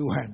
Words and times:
Tuhan. 0.00 0.30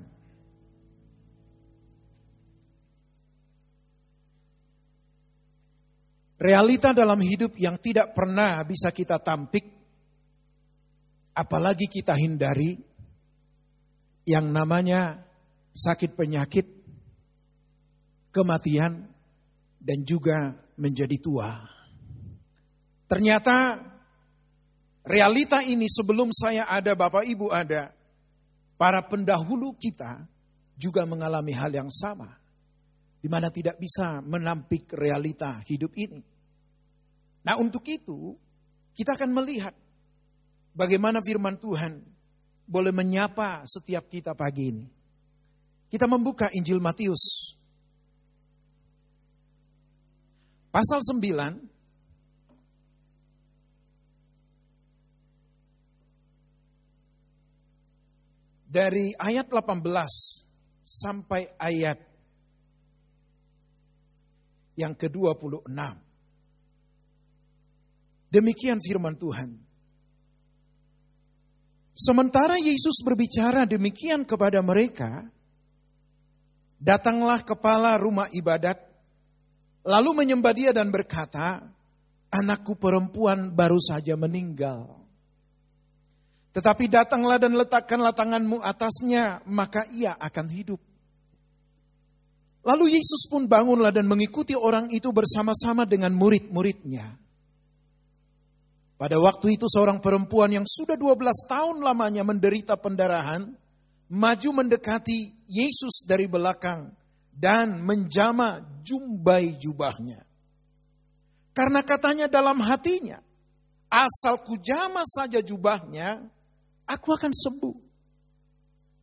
Realita 6.38 6.94
dalam 6.94 7.18
hidup 7.18 7.58
yang 7.58 7.80
tidak 7.82 8.14
pernah 8.14 8.62
bisa 8.62 8.94
kita 8.94 9.18
tampik, 9.18 9.66
apalagi 11.34 11.90
kita 11.90 12.14
hindari, 12.14 12.78
yang 14.28 14.52
namanya 14.52 15.26
sakit 15.72 16.12
penyakit, 16.14 16.66
kematian, 18.30 19.10
dan 19.80 19.98
juga 20.04 20.54
menjadi 20.76 21.16
tua. 21.18 21.50
Ternyata 23.08 23.80
realita 25.08 25.64
ini 25.64 25.88
sebelum 25.88 26.28
saya 26.36 26.68
ada, 26.68 26.92
Bapak 26.92 27.24
Ibu 27.24 27.48
ada, 27.48 27.95
para 28.76 29.00
pendahulu 29.04 29.76
kita 29.76 30.24
juga 30.76 31.08
mengalami 31.08 31.52
hal 31.56 31.72
yang 31.72 31.90
sama. 31.92 32.28
Di 33.20 33.28
mana 33.32 33.50
tidak 33.50 33.80
bisa 33.80 34.22
menampik 34.22 34.92
realita 34.94 35.58
hidup 35.66 35.90
ini. 35.98 36.22
Nah 37.42 37.58
untuk 37.58 37.82
itu, 37.88 38.36
kita 38.94 39.18
akan 39.18 39.34
melihat 39.34 39.74
bagaimana 40.76 41.18
firman 41.24 41.58
Tuhan 41.58 42.04
boleh 42.68 42.92
menyapa 42.94 43.66
setiap 43.66 44.06
kita 44.06 44.36
pagi 44.38 44.70
ini. 44.70 44.86
Kita 45.90 46.06
membuka 46.06 46.50
Injil 46.54 46.78
Matius 46.78 47.54
pasal 50.70 51.00
9 51.00 51.65
dari 58.76 59.16
ayat 59.16 59.48
18 59.48 59.80
sampai 60.84 61.48
ayat 61.56 61.96
yang 64.76 64.92
ke-26. 64.92 65.64
Demikian 68.28 68.84
firman 68.84 69.16
Tuhan. 69.16 69.56
Sementara 71.96 72.60
Yesus 72.60 73.00
berbicara 73.00 73.64
demikian 73.64 74.28
kepada 74.28 74.60
mereka, 74.60 75.24
datanglah 76.76 77.40
kepala 77.40 77.96
rumah 77.96 78.28
ibadat, 78.36 78.76
lalu 79.88 80.12
menyembah 80.12 80.52
dia 80.52 80.76
dan 80.76 80.92
berkata, 80.92 81.64
anakku 82.28 82.76
perempuan 82.76 83.56
baru 83.56 83.80
saja 83.80 84.12
meninggal. 84.20 85.05
Tetapi 86.56 86.88
datanglah 86.88 87.36
dan 87.36 87.52
letakkanlah 87.52 88.16
tanganmu 88.16 88.64
atasnya, 88.64 89.44
maka 89.44 89.84
ia 89.92 90.16
akan 90.16 90.46
hidup. 90.48 90.80
Lalu 92.64 92.96
Yesus 92.96 93.28
pun 93.28 93.44
bangunlah 93.44 93.92
dan 93.92 94.08
mengikuti 94.08 94.56
orang 94.56 94.88
itu 94.88 95.12
bersama-sama 95.12 95.84
dengan 95.84 96.16
murid-muridnya. 96.16 97.12
Pada 98.96 99.20
waktu 99.20 99.60
itu 99.60 99.68
seorang 99.68 100.00
perempuan 100.00 100.48
yang 100.56 100.64
sudah 100.64 100.96
12 100.96 101.44
tahun 101.44 101.76
lamanya 101.84 102.24
menderita 102.24 102.80
pendarahan, 102.80 103.52
maju 104.08 104.48
mendekati 104.56 105.36
Yesus 105.44 106.08
dari 106.08 106.24
belakang 106.24 106.88
dan 107.36 107.84
menjama 107.84 108.64
jumbai 108.80 109.60
jubahnya. 109.60 110.24
Karena 111.52 111.84
katanya 111.84 112.32
dalam 112.32 112.64
hatinya, 112.64 113.20
asal 113.92 114.40
kujama 114.40 115.04
saja 115.04 115.44
jubahnya, 115.44 116.32
aku 116.86 117.08
akan 117.12 117.32
sembuh. 117.34 117.76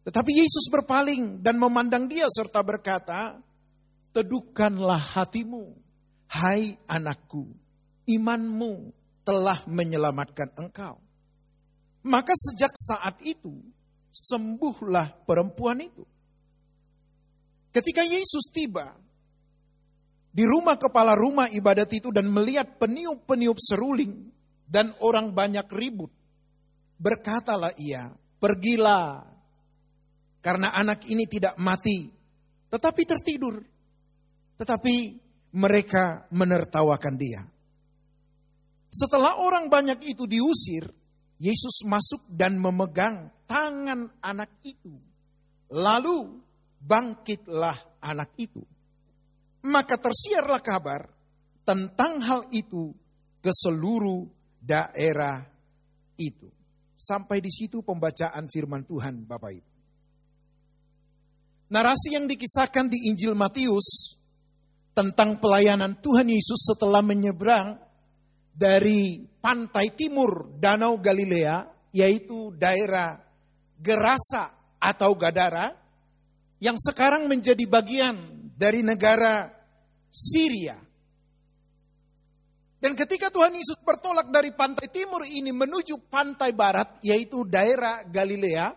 Tetapi 0.03 0.31
Yesus 0.35 0.67
berpaling 0.67 1.39
dan 1.39 1.55
memandang 1.55 2.11
dia 2.11 2.27
serta 2.27 2.59
berkata, 2.59 3.39
teduhkanlah 4.11 4.99
hatimu, 4.99 5.71
hai 6.27 6.75
anakku, 6.91 7.47
imanmu 8.07 8.91
telah 9.23 9.63
menyelamatkan 9.67 10.51
engkau. 10.59 10.99
Maka 12.03 12.35
sejak 12.35 12.75
saat 12.75 13.16
itu 13.23 13.55
sembuhlah 14.11 15.23
perempuan 15.23 15.79
itu. 15.79 16.03
Ketika 17.73 18.03
Yesus 18.05 18.51
tiba 18.53 18.93
di 20.29 20.43
rumah 20.45 20.77
kepala 20.77 21.16
rumah 21.16 21.49
ibadat 21.49 21.89
itu 21.95 22.11
dan 22.13 22.29
melihat 22.29 22.77
peniup-peniup 22.77 23.57
seruling 23.57 24.29
dan 24.67 24.93
orang 25.01 25.33
banyak 25.33 25.66
ribut, 25.73 26.11
berkatalah 26.97 27.73
ia, 27.79 28.11
"Pergilah, 28.39 29.23
karena 30.43 30.73
anak 30.75 31.07
ini 31.09 31.25
tidak 31.27 31.57
mati, 31.59 32.09
tetapi 32.69 33.01
tertidur." 33.05 33.63
Tetapi 34.53 34.95
mereka 35.57 36.29
menertawakan 36.29 37.15
dia. 37.17 37.41
Setelah 38.93 39.41
orang 39.41 39.73
banyak 39.73 40.05
itu 40.05 40.29
diusir, 40.29 40.85
Yesus 41.41 41.81
masuk 41.89 42.29
dan 42.29 42.61
memegang 42.61 43.33
tangan 43.49 44.05
anak 44.21 44.53
itu. 44.61 44.93
Lalu 45.73 46.39
bangkitlah 46.77 47.97
anak 48.05 48.37
itu. 48.37 48.61
Maka 49.65 49.97
tersiarlah 49.97 50.61
kabar 50.61 51.09
tentang 51.65 52.21
hal 52.21 52.41
itu 52.53 52.93
ke 53.41 53.49
seluruh 53.49 54.29
daerah 54.61 55.41
itu. 56.21 56.53
Sampai 57.03 57.44
di 57.44 57.52
situ 57.52 57.84
pembacaan 57.84 58.47
firman 58.47 58.88
Tuhan 58.88 59.28
Bapak 59.28 59.52
Ibu. 59.52 59.72
Narasi 61.75 62.16
yang 62.16 62.31
dikisahkan 62.31 62.88
di 62.88 63.12
Injil 63.12 63.36
Matius 63.36 64.16
tentang 64.96 65.41
pelayanan 65.44 66.00
Tuhan 66.00 66.31
Yesus 66.31 66.72
setelah 66.72 67.03
menyeberang 67.03 67.75
dari 68.56 69.19
pantai 69.44 69.91
timur 69.91 70.47
Danau 70.56 70.96
Galilea, 71.02 71.91
yaitu 71.91 72.56
daerah 72.56 73.20
Gerasa 73.84 74.56
atau 74.80 75.12
Gadara, 75.20 75.75
yang 76.64 76.80
sekarang 76.80 77.28
menjadi 77.28 77.68
bagian 77.68 78.16
dari 78.56 78.80
negara 78.80 79.52
Syria. 80.08 80.80
Dan 82.83 82.99
ketika 82.99 83.31
Tuhan 83.31 83.55
Yesus 83.55 83.79
bertolak 83.79 84.27
dari 84.27 84.51
pantai 84.51 84.91
timur 84.91 85.23
ini 85.23 85.55
menuju 85.55 86.11
pantai 86.11 86.51
barat, 86.51 86.99
yaitu 86.99 87.47
daerah 87.47 88.03
Galilea, 88.03 88.75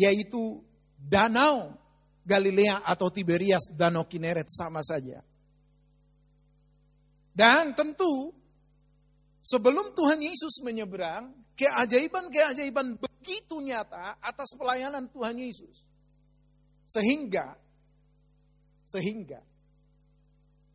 yaitu 0.00 0.64
Danau 0.96 1.76
Galilea 2.24 2.88
atau 2.88 3.12
Tiberias, 3.12 3.68
Danau 3.68 4.08
Kineret 4.08 4.48
sama 4.48 4.80
saja. 4.80 5.20
Dan 7.36 7.76
tentu 7.76 8.32
Sebelum 9.42 9.90
Tuhan 9.98 10.22
Yesus 10.22 10.62
menyeberang, 10.62 11.34
keajaiban-keajaiban 11.58 12.94
begitu 12.94 13.58
nyata 13.58 14.14
atas 14.22 14.54
pelayanan 14.54 15.10
Tuhan 15.10 15.34
Yesus. 15.34 15.82
Sehingga, 16.86 17.58
sehingga, 18.86 19.42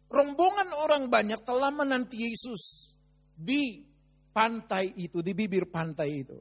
rombongan 0.08 0.72
orang 0.72 1.12
banyak 1.12 1.40
telah 1.44 1.72
menanti 1.72 2.28
Yesus 2.28 2.96
di 3.36 3.84
pantai 4.32 4.96
itu, 4.98 5.20
di 5.20 5.32
bibir 5.36 5.68
pantai 5.68 6.10
itu. 6.24 6.40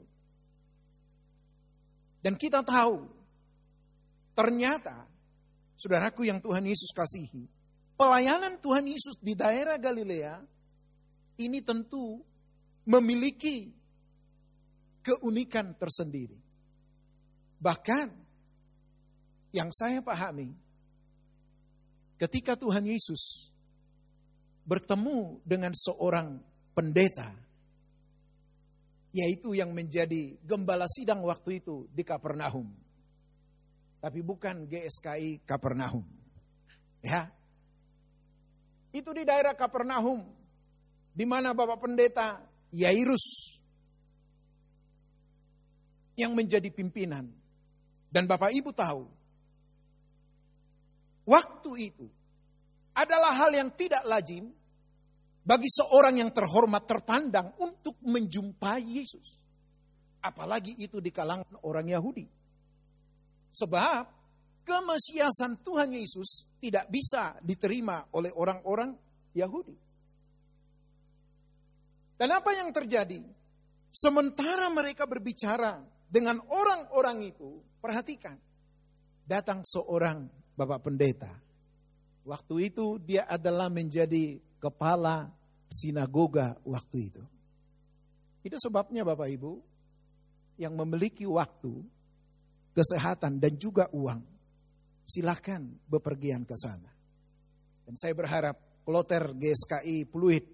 Dan 2.23 2.35
kita 2.35 2.63
tahu, 2.67 3.07
ternyata, 4.35 5.07
saudaraku 5.79 6.27
yang 6.27 6.43
Tuhan 6.43 6.67
Yesus 6.67 6.91
kasihi, 6.91 7.47
pelayanan 7.95 8.59
Tuhan 8.59 8.87
Yesus 8.87 9.17
di 9.23 9.39
daerah 9.39 9.79
Galilea 9.79 10.43
ini 11.39 11.63
tentu 11.63 12.19
memiliki 12.87 13.71
keunikan 15.07 15.75
tersendiri. 15.79 16.35
Bahkan 17.63 18.07
yang 19.55 19.71
saya 19.71 20.03
pahami, 20.03 20.51
ketika 22.19 22.59
Tuhan 22.59 22.85
Yesus 22.85 23.55
bertemu 24.67 25.39
dengan 25.47 25.71
seorang 25.71 26.43
pendeta, 26.75 27.31
yaitu 29.15 29.55
yang 29.55 29.71
menjadi 29.71 30.35
gembala 30.43 30.91
sidang 30.91 31.23
waktu 31.23 31.63
itu 31.63 31.87
di 31.95 32.03
Kapernaum. 32.03 32.69
Tapi 34.03 34.21
bukan 34.21 34.67
GSKI 34.67 35.47
Kapernaum. 35.47 36.05
Ya. 37.01 37.31
Itu 38.91 39.15
di 39.15 39.23
daerah 39.23 39.55
Kapernaum 39.55 40.27
di 41.17 41.25
mana 41.25 41.57
Bapak 41.57 41.81
Pendeta 41.81 42.43
Yairus 42.75 43.57
yang 46.19 46.37
menjadi 46.37 46.69
pimpinan. 46.69 47.31
Dan 48.13 48.25
Bapak 48.25 48.49
Ibu 48.49 48.73
tahu, 48.73 49.05
waktu 51.29 51.71
itu 51.93 52.07
adalah 52.97 53.37
hal 53.37 53.53
yang 53.53 53.69
tidak 53.77 54.01
lazim 54.09 54.49
bagi 55.47 55.69
seorang 55.69 56.19
yang 56.19 56.33
terhormat 56.33 56.89
terpandang 56.89 57.53
untuk 57.61 58.01
menjumpai 58.03 58.83
Yesus. 58.83 59.39
Apalagi 60.25 60.75
itu 60.81 60.99
di 60.99 61.15
kalangan 61.15 61.63
orang 61.63 61.87
Yahudi. 61.87 62.27
Sebab 63.55 64.05
kemesiasan 64.67 65.63
Tuhan 65.63 65.95
Yesus 65.95 66.51
tidak 66.59 66.91
bisa 66.91 67.39
diterima 67.45 68.11
oleh 68.17 68.35
orang-orang 68.35 68.91
Yahudi. 69.39 69.77
Dan 72.17 72.33
apa 72.33 72.51
yang 72.57 72.75
terjadi? 72.75 73.23
Sementara 73.93 74.67
mereka 74.73 75.07
berbicara 75.07 75.79
dengan 76.11 76.43
orang-orang 76.49 77.29
itu, 77.29 77.61
perhatikan. 77.79 78.35
Datang 79.23 79.63
seorang 79.63 80.27
Bapak 80.59 80.91
Pendeta. 80.91 81.46
Waktu 82.27 82.75
itu 82.75 82.99
dia 82.99 83.23
adalah 83.31 83.71
menjadi 83.71 84.43
kepala 84.59 85.31
sinagoga 85.71 86.59
waktu 86.67 86.97
itu. 87.07 87.23
Itu 88.43 88.59
sebabnya 88.59 89.07
Bapak 89.07 89.31
Ibu, 89.31 89.53
yang 90.59 90.75
memiliki 90.75 91.23
waktu, 91.23 91.87
kesehatan 92.75 93.39
dan 93.39 93.55
juga 93.55 93.87
uang, 93.95 94.23
silahkan 95.07 95.63
bepergian 95.87 96.43
ke 96.43 96.59
sana. 96.59 96.91
Dan 97.87 97.95
saya 97.95 98.19
berharap 98.19 98.83
kloter 98.83 99.31
GSKI 99.31 100.11
Pluit 100.11 100.47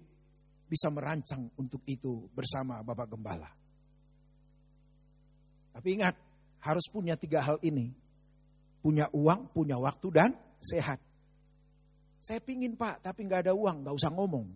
bisa 0.69 0.93
merancang 0.93 1.49
untuk 1.57 1.81
itu 1.89 2.29
bersama 2.33 2.85
Bapak 2.85 3.17
Gembala. 3.17 3.49
Tapi 5.73 5.89
ingat, 5.97 6.13
harus 6.61 6.85
punya 6.85 7.17
tiga 7.17 7.41
hal 7.41 7.57
ini. 7.65 7.89
Punya 8.81 9.09
uang, 9.09 9.49
punya 9.49 9.81
waktu, 9.81 10.07
dan 10.13 10.37
sehat. 10.61 11.12
Saya 12.23 12.39
pingin 12.39 12.79
pak, 12.79 13.03
tapi 13.03 13.27
nggak 13.27 13.51
ada 13.51 13.53
uang, 13.53 13.83
nggak 13.83 13.95
usah 13.99 14.07
ngomong. 14.15 14.47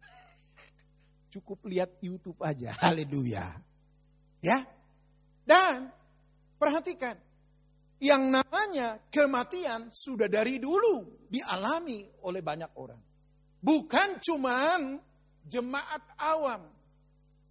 Cukup 1.36 1.68
lihat 1.68 2.00
YouTube 2.00 2.40
aja. 2.40 2.72
Haleluya. 2.80 3.44
Ya. 4.40 4.64
Dan 5.44 5.92
perhatikan. 6.56 7.20
Yang 8.00 8.22
namanya 8.40 8.98
kematian 9.12 9.92
sudah 9.92 10.26
dari 10.32 10.56
dulu 10.56 11.28
dialami 11.28 12.08
oleh 12.24 12.40
banyak 12.40 12.72
orang. 12.74 12.98
Bukan 13.60 14.18
cuman 14.18 14.96
jemaat 15.44 16.02
awam. 16.18 16.66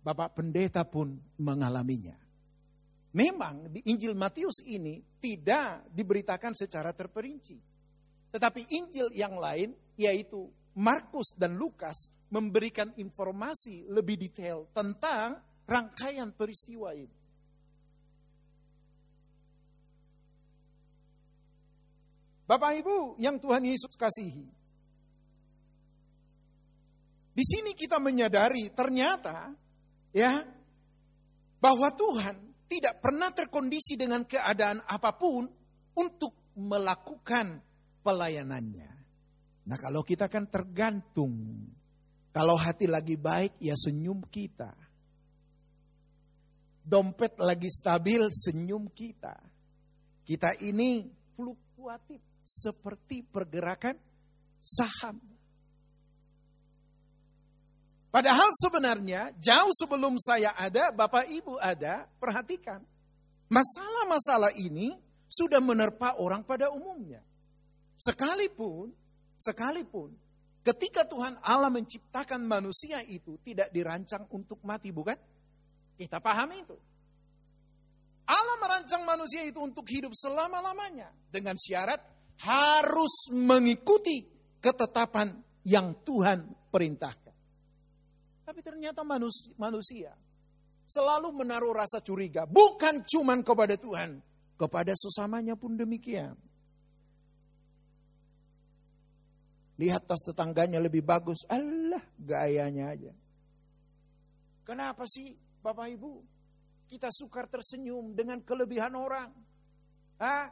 Bapak 0.01 0.33
pendeta 0.33 0.81
pun 0.83 1.13
mengalaminya. 1.37 2.17
Memang 3.15 3.69
di 3.69 3.85
Injil 3.85 4.17
Matius 4.17 4.65
ini 4.65 4.99
tidak 5.21 5.87
diberitakan 5.93 6.57
secara 6.57 6.91
terperinci. 6.91 7.70
Tetapi 8.31 8.61
Injil 8.71 9.11
yang 9.11 9.35
lain 9.35 9.75
yaitu 9.99 10.47
Markus 10.75 11.35
dan 11.35 11.59
Lukas 11.59 12.15
memberikan 12.31 12.95
informasi 12.95 13.91
lebih 13.91 14.15
detail 14.15 14.71
tentang 14.71 15.35
rangkaian 15.67 16.31
peristiwa 16.31 16.95
ini. 16.95 17.19
Bapak 22.47 22.71
Ibu 22.83 23.15
yang 23.19 23.39
Tuhan 23.39 23.63
Yesus 23.63 23.95
kasihi. 23.95 24.43
Di 27.31 27.43
sini 27.47 27.71
kita 27.71 27.95
menyadari 27.95 28.67
ternyata 28.75 29.55
ya 30.11 30.43
bahwa 31.63 31.87
Tuhan 31.95 32.67
tidak 32.67 32.99
pernah 32.99 33.31
terkondisi 33.31 33.95
dengan 33.95 34.27
keadaan 34.27 34.83
apa 34.83 35.15
pun 35.15 35.47
untuk 35.95 36.55
melakukan 36.59 37.63
pelayanannya. 38.01 38.91
Nah, 39.61 39.77
kalau 39.77 40.01
kita 40.01 40.25
kan 40.25 40.49
tergantung 40.49 41.65
kalau 42.31 42.55
hati 42.55 42.87
lagi 42.87 43.19
baik, 43.19 43.59
ya 43.59 43.75
senyum 43.75 44.23
kita. 44.31 44.71
Dompet 46.81 47.35
lagi 47.43 47.67
stabil, 47.67 48.23
senyum 48.31 48.87
kita. 48.87 49.35
Kita 50.23 50.55
ini 50.63 51.11
fluktuatif 51.35 52.23
seperti 52.39 53.27
pergerakan 53.27 53.99
saham. 54.63 55.19
Padahal 58.11 58.51
sebenarnya 58.55 59.35
jauh 59.39 59.71
sebelum 59.75 60.15
saya 60.19 60.55
ada, 60.55 60.91
Bapak 60.91 61.27
Ibu 61.27 61.59
ada, 61.59 62.07
perhatikan. 62.19 62.79
Masalah-masalah 63.51 64.55
ini 64.55 64.95
sudah 65.27 65.59
menerpa 65.59 66.15
orang 66.15 66.43
pada 66.47 66.71
umumnya. 66.71 67.23
Sekalipun, 68.01 68.89
sekalipun 69.37 70.09
Ketika 70.61 71.09
Tuhan 71.09 71.41
Allah 71.41 71.73
menciptakan 71.73 72.45
manusia 72.45 73.01
itu 73.01 73.41
tidak 73.41 73.73
dirancang 73.73 74.29
untuk 74.29 74.61
mati, 74.61 74.93
bukan? 74.93 75.17
Kita 75.97 76.21
pahami 76.21 76.61
itu. 76.61 76.77
Allah 78.29 78.57
merancang 78.61 79.01
manusia 79.01 79.41
itu 79.41 79.57
untuk 79.57 79.89
hidup 79.89 80.13
selama-lamanya 80.13 81.09
dengan 81.33 81.57
syarat 81.57 81.97
harus 82.45 83.33
mengikuti 83.33 84.21
ketetapan 84.61 85.33
yang 85.65 85.97
Tuhan 86.05 86.45
perintahkan. 86.69 87.33
Tapi 88.45 88.61
ternyata 88.61 89.01
manusia, 89.57 90.13
selalu 90.85 91.33
menaruh 91.41 91.73
rasa 91.73 92.05
curiga, 92.05 92.45
bukan 92.45 93.01
cuma 93.09 93.33
kepada 93.41 93.73
Tuhan, 93.81 94.21
kepada 94.61 94.93
sesamanya 94.93 95.57
pun 95.57 95.73
demikian. 95.73 96.37
Lihat 99.79 100.07
tas 100.07 100.23
tetangganya 100.23 100.79
lebih 100.79 101.03
bagus. 101.03 101.43
Allah, 101.47 102.01
gayanya 102.19 102.91
aja. 102.91 103.11
Kenapa 104.67 105.03
sih 105.07 105.35
Bapak 105.63 105.87
Ibu? 105.93 106.13
Kita 106.87 107.07
sukar 107.11 107.47
tersenyum 107.47 108.11
dengan 108.11 108.43
kelebihan 108.43 108.91
orang. 108.95 109.31
Hah? 110.19 110.51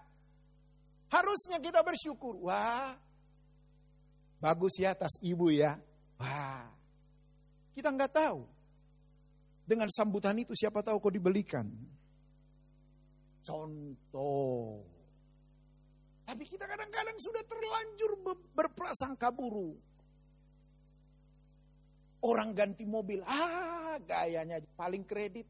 Harusnya 1.09 1.57
kita 1.57 1.81
bersyukur. 1.81 2.37
Wah, 2.45 2.93
bagus 4.37 4.77
ya 4.77 4.93
tas 4.93 5.17
ibu 5.25 5.49
ya. 5.49 5.77
Wah, 6.21 6.69
kita 7.73 7.89
nggak 7.89 8.13
tahu. 8.13 8.45
Dengan 9.65 9.89
sambutan 9.93 10.37
itu 10.41 10.53
siapa 10.57 10.81
tahu 10.81 10.97
kau 10.97 11.13
dibelikan. 11.13 11.65
Contoh. 13.45 14.98
Tapi 16.29 16.45
kita 16.45 16.69
kadang-kadang 16.69 17.17
sudah 17.17 17.41
terlanjur 17.41 18.21
berprasangka 18.53 19.33
buruk. 19.33 19.81
Orang 22.21 22.53
ganti 22.53 22.85
mobil, 22.85 23.25
ah 23.25 23.97
gayanya 23.97 24.61
paling 24.77 25.09
kredit. 25.09 25.49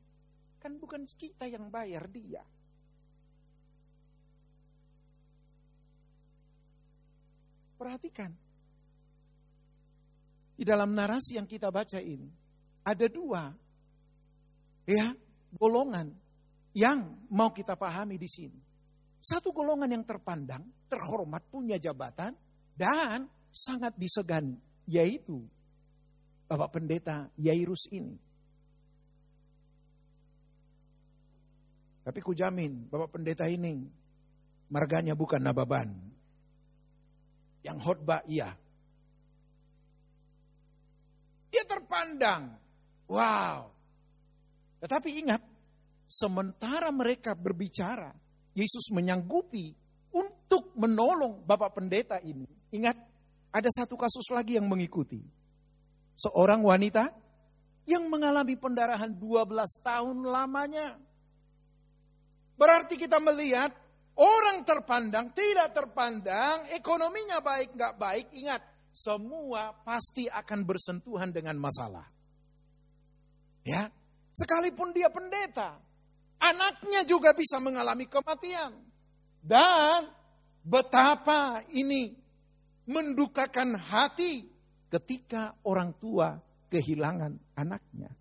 Kan 0.56 0.80
bukan 0.80 1.04
kita 1.04 1.52
yang 1.52 1.68
bayar 1.68 2.08
dia. 2.08 2.40
Perhatikan. 7.76 8.32
Di 10.56 10.64
dalam 10.64 10.96
narasi 10.96 11.36
yang 11.36 11.48
kita 11.48 11.68
baca 11.76 12.00
ini, 12.00 12.32
ada 12.88 13.08
dua 13.12 13.52
ya 14.88 15.12
golongan 15.60 16.08
yang 16.72 17.28
mau 17.36 17.52
kita 17.52 17.76
pahami 17.76 18.16
di 18.16 18.32
sini. 18.32 18.69
Satu 19.20 19.52
golongan 19.52 19.92
yang 19.92 20.08
terpandang, 20.08 20.64
terhormat, 20.88 21.44
punya 21.52 21.76
jabatan, 21.76 22.32
dan 22.76 23.28
sangat 23.52 23.92
disegani, 24.00 24.56
yaitu 24.88 25.44
Bapak 26.48 26.80
Pendeta 26.80 27.28
Yairus 27.36 27.92
ini. 27.92 28.16
Tapi 32.10 32.26
kujamin 32.26 32.90
Bapak 32.90 33.20
Pendeta 33.20 33.46
ini 33.46 33.86
marganya 34.72 35.14
bukan 35.14 35.44
Nababan. 35.44 35.94
Yang 37.62 37.78
khotbah 37.84 38.24
iya. 38.26 38.56
Dia 41.54 41.64
terpandang. 41.68 42.56
Wow. 43.06 43.74
Tetapi 44.80 45.10
ingat, 45.22 45.44
sementara 46.08 46.88
mereka 46.90 47.36
berbicara, 47.36 48.16
Yesus 48.58 48.90
menyanggupi 48.92 49.74
untuk 50.14 50.74
menolong 50.76 51.46
Bapak 51.46 51.78
Pendeta 51.78 52.18
ini. 52.22 52.46
Ingat, 52.74 52.98
ada 53.50 53.70
satu 53.74 53.98
kasus 53.98 54.30
lagi 54.34 54.58
yang 54.58 54.70
mengikuti. 54.70 55.22
Seorang 56.18 56.62
wanita 56.62 57.10
yang 57.90 58.06
mengalami 58.06 58.54
pendarahan 58.54 59.10
12 59.10 59.50
tahun 59.82 60.18
lamanya. 60.26 60.98
Berarti 62.60 63.00
kita 63.00 63.18
melihat 63.24 63.72
orang 64.20 64.68
terpandang, 64.68 65.32
tidak 65.32 65.72
terpandang, 65.72 66.70
ekonominya 66.76 67.40
baik, 67.40 67.74
nggak 67.74 67.96
baik. 67.96 68.28
Ingat, 68.36 68.62
semua 68.92 69.72
pasti 69.82 70.28
akan 70.28 70.60
bersentuhan 70.68 71.32
dengan 71.32 71.56
masalah. 71.56 72.06
Ya, 73.64 73.88
sekalipun 74.36 74.92
dia 74.92 75.08
pendeta, 75.08 75.80
Anaknya 76.40 77.04
juga 77.04 77.36
bisa 77.36 77.60
mengalami 77.60 78.08
kematian. 78.08 78.72
Dan 79.40 80.08
betapa 80.64 81.64
ini 81.76 82.16
mendukakan 82.88 83.76
hati 83.76 84.48
ketika 84.90 85.54
orang 85.68 85.94
tua 86.00 86.40
kehilangan 86.72 87.38
anaknya. 87.54 88.12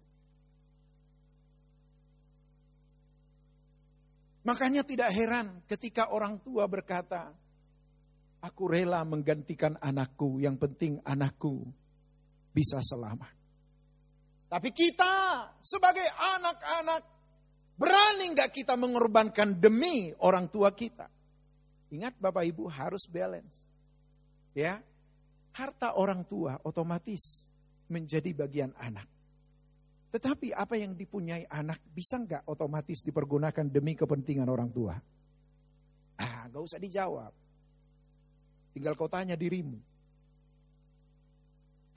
Makanya 4.49 4.81
tidak 4.81 5.13
heran 5.13 5.61
ketika 5.69 6.09
orang 6.09 6.41
tua 6.41 6.65
berkata, 6.65 7.37
aku 8.41 8.65
rela 8.65 9.05
menggantikan 9.05 9.77
anakku, 9.77 10.41
yang 10.41 10.57
penting 10.57 11.05
anakku 11.05 11.69
bisa 12.57 12.81
selamat. 12.81 13.29
Tapi 14.49 14.73
kita 14.73 15.13
sebagai 15.61 16.09
anak-anak 16.17 17.18
berani 17.79 18.35
nggak 18.35 18.51
kita 18.51 18.75
mengorbankan 18.75 19.57
demi 19.57 20.11
orang 20.21 20.51
tua 20.51 20.75
kita? 20.75 21.07
Ingat 21.95 22.21
Bapak 22.21 22.45
Ibu 22.45 22.69
harus 22.69 23.09
balance. 23.09 23.65
Ya, 24.53 24.83
harta 25.57 25.97
orang 25.97 26.27
tua 26.27 26.59
otomatis 26.67 27.49
menjadi 27.89 28.35
bagian 28.37 28.75
anak. 28.77 29.09
Tetapi 30.09 30.57
apa 30.57 30.77
yang 30.77 30.97
dipunyai 30.97 31.45
anak 31.49 31.81
bisa 31.93 32.17
nggak 32.17 32.49
otomatis 32.49 33.05
dipergunakan 33.05 33.69
demi 33.69 33.93
kepentingan 33.93 34.49
orang 34.49 34.69
tua? 34.73 34.97
Ah, 36.19 36.49
nggak 36.49 36.63
usah 36.65 36.81
dijawab. 36.81 37.33
Tinggal 38.73 38.97
kau 38.97 39.09
tanya 39.09 39.37
dirimu. 39.37 39.77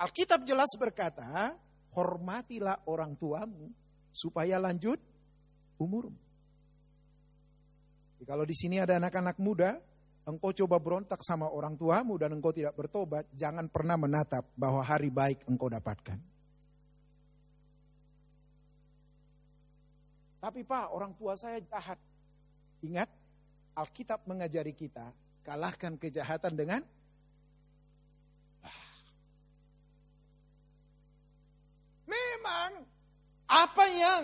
Alkitab 0.02 0.44
jelas 0.44 0.74
berkata, 0.76 1.56
hormatilah 1.94 2.84
orang 2.90 3.16
tuamu 3.16 3.70
supaya 4.12 4.60
lanjut 4.60 4.98
umurmu. 5.82 6.22
Jadi 8.22 8.26
kalau 8.30 8.46
di 8.46 8.54
sini 8.54 8.78
ada 8.78 9.02
anak-anak 9.02 9.42
muda, 9.42 9.82
engkau 10.30 10.54
coba 10.54 10.78
berontak 10.78 11.26
sama 11.26 11.50
orang 11.50 11.74
tuamu 11.74 12.22
dan 12.22 12.38
engkau 12.38 12.54
tidak 12.54 12.78
bertobat, 12.78 13.26
jangan 13.34 13.66
pernah 13.66 13.98
menatap 13.98 14.46
bahwa 14.54 14.86
hari 14.86 15.10
baik 15.10 15.42
engkau 15.50 15.66
dapatkan. 15.74 16.22
Tapi 20.42 20.62
Pak, 20.66 20.86
orang 20.94 21.14
tua 21.18 21.38
saya 21.38 21.62
jahat. 21.62 21.98
Ingat, 22.82 23.10
Alkitab 23.78 24.26
mengajari 24.26 24.74
kita, 24.74 25.14
kalahkan 25.46 25.98
kejahatan 25.98 26.54
dengan 26.58 26.82
Memang 32.10 32.84
apa 33.48 33.86
yang 33.88 34.24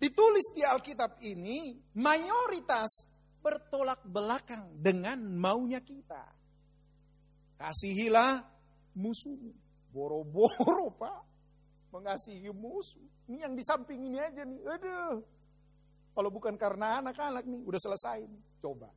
ditulis 0.00 0.48
di 0.56 0.64
Alkitab 0.64 1.20
ini 1.20 1.76
mayoritas 2.00 3.04
bertolak 3.40 4.04
belakang 4.04 4.80
dengan 4.80 5.20
maunya 5.20 5.80
kita. 5.80 6.24
Kasihilah 7.60 8.40
musuhmu. 8.96 9.52
Boro-boro 9.90 10.88
pak. 11.00 11.20
Mengasihi 11.90 12.48
musuh. 12.54 13.02
Ini 13.26 13.44
yang 13.44 13.54
di 13.58 13.64
samping 13.66 14.00
ini 14.06 14.16
aja 14.16 14.46
nih. 14.46 14.60
Aduh. 14.64 15.18
Kalau 16.14 16.30
bukan 16.30 16.54
karena 16.56 17.02
anak-anak 17.02 17.44
nih. 17.44 17.60
Udah 17.66 17.80
selesai. 17.82 18.20
Coba. 18.62 18.88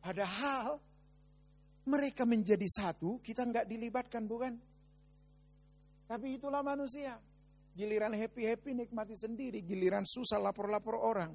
Padahal 0.00 0.78
mereka 1.90 2.22
menjadi 2.22 2.64
satu. 2.70 3.18
Kita 3.18 3.42
nggak 3.42 3.66
dilibatkan 3.66 4.22
bukan? 4.24 4.54
Tapi 6.06 6.38
itulah 6.38 6.62
manusia. 6.62 7.18
Giliran 7.76 8.16
happy-happy 8.16 8.72
nikmati 8.72 9.12
sendiri, 9.12 9.60
giliran 9.60 10.08
susah 10.08 10.40
lapor-lapor 10.40 10.96
orang. 10.96 11.28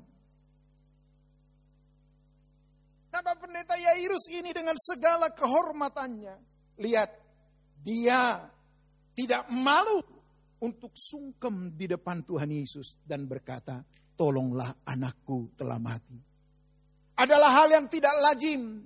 Nama 3.13 3.37
pendeta 3.37 3.77
Yairus 3.77 4.25
ini 4.33 4.49
dengan 4.49 4.73
segala 4.79 5.29
kehormatannya. 5.29 6.35
Lihat, 6.81 7.09
dia 7.85 8.41
tidak 9.13 9.45
malu 9.53 10.01
untuk 10.65 10.97
sungkem 10.97 11.77
di 11.77 11.85
depan 11.85 12.25
Tuhan 12.25 12.49
Yesus 12.49 12.97
dan 13.05 13.29
berkata, 13.29 13.85
tolonglah 14.17 14.81
anakku 14.87 15.53
telah 15.53 15.77
mati. 15.77 16.17
Adalah 17.21 17.51
hal 17.53 17.69
yang 17.69 17.85
tidak 17.85 18.17
lazim 18.17 18.81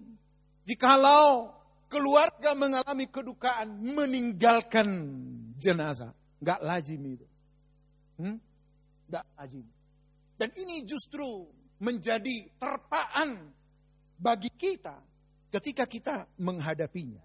jikalau 0.68 1.56
keluarga 1.88 2.52
mengalami 2.58 3.08
kedukaan 3.08 3.80
meninggalkan 3.80 4.88
jenazah. 5.56 6.12
Nggak 6.42 6.60
lazim 6.66 7.00
itu. 7.06 7.28
Hmm? 8.18 8.38
Lazim. 9.10 9.66
Dan 10.36 10.50
ini 10.56 10.84
justru 10.84 11.48
menjadi 11.80 12.50
terpaan 12.60 13.52
bagi 14.16 14.52
kita 14.52 14.96
ketika 15.52 15.88
kita 15.88 16.16
menghadapinya. 16.40 17.24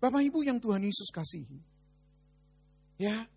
Bapak 0.00 0.22
Ibu 0.24 0.40
yang 0.48 0.56
Tuhan 0.56 0.80
Yesus 0.80 1.12
kasihi. 1.12 1.60
Ya, 2.96 3.28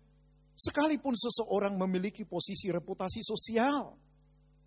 sekalipun 0.56 1.12
seseorang 1.12 1.76
memiliki 1.76 2.24
posisi 2.24 2.72
reputasi 2.72 3.20
sosial 3.20 3.92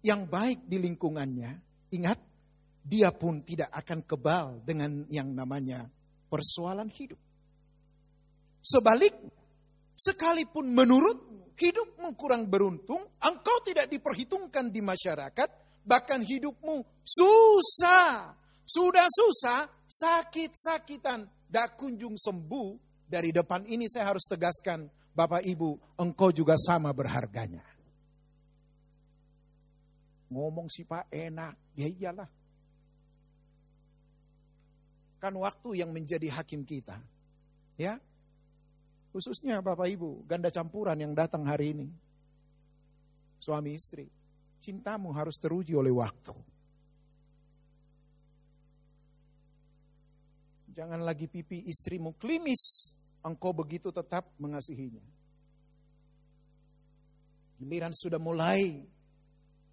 yang 0.06 0.30
baik 0.30 0.70
di 0.70 0.78
lingkungannya, 0.78 1.52
ingat, 1.94 2.22
dia 2.86 3.10
pun 3.12 3.42
tidak 3.42 3.74
akan 3.74 4.00
kebal 4.06 4.48
dengan 4.62 5.10
yang 5.10 5.34
namanya 5.34 5.90
persoalan 6.30 6.88
hidup. 6.94 7.20
Sebaliknya, 8.68 9.32
sekalipun 9.96 10.76
menurut 10.76 11.18
hidupmu 11.56 12.20
kurang 12.20 12.52
beruntung, 12.52 13.00
engkau 13.24 13.64
tidak 13.64 13.88
diperhitungkan 13.88 14.68
di 14.68 14.84
masyarakat, 14.84 15.50
bahkan 15.88 16.20
hidupmu 16.20 16.84
susah. 17.08 18.36
Sudah 18.68 19.08
susah, 19.08 19.72
sakit-sakitan, 19.88 21.24
tak 21.48 21.80
kunjung 21.80 22.20
sembuh. 22.20 22.76
Dari 23.08 23.32
depan 23.32 23.64
ini 23.72 23.88
saya 23.88 24.12
harus 24.12 24.28
tegaskan, 24.28 24.92
Bapak 25.16 25.48
Ibu, 25.48 25.96
engkau 26.04 26.36
juga 26.36 26.60
sama 26.60 26.92
berharganya. 26.92 27.64
Ngomong 30.28 30.68
sih 30.68 30.84
Pak 30.84 31.08
enak, 31.08 31.56
ya 31.80 31.88
iyalah. 31.88 32.28
Kan 35.24 35.34
waktu 35.40 35.80
yang 35.80 35.96
menjadi 35.96 36.28
hakim 36.36 36.68
kita. 36.68 37.00
Ya. 37.80 38.04
Khususnya 39.18 39.66
Bapak 39.66 39.90
Ibu, 39.90 40.30
ganda 40.30 40.54
campuran 40.54 40.94
yang 41.02 41.18
datang 41.18 41.42
hari 41.50 41.74
ini. 41.74 41.90
Suami 43.42 43.74
istri. 43.74 44.06
Cintamu 44.62 45.10
harus 45.10 45.42
teruji 45.42 45.74
oleh 45.74 45.90
waktu. 45.90 46.38
Jangan 50.70 51.02
lagi 51.02 51.26
pipi 51.26 51.66
istrimu 51.66 52.14
klimis, 52.22 52.94
engkau 53.26 53.58
begitu 53.58 53.90
tetap 53.90 54.30
mengasihinya. 54.38 55.02
Giliran 57.58 57.98
sudah 57.98 58.22
mulai 58.22 58.86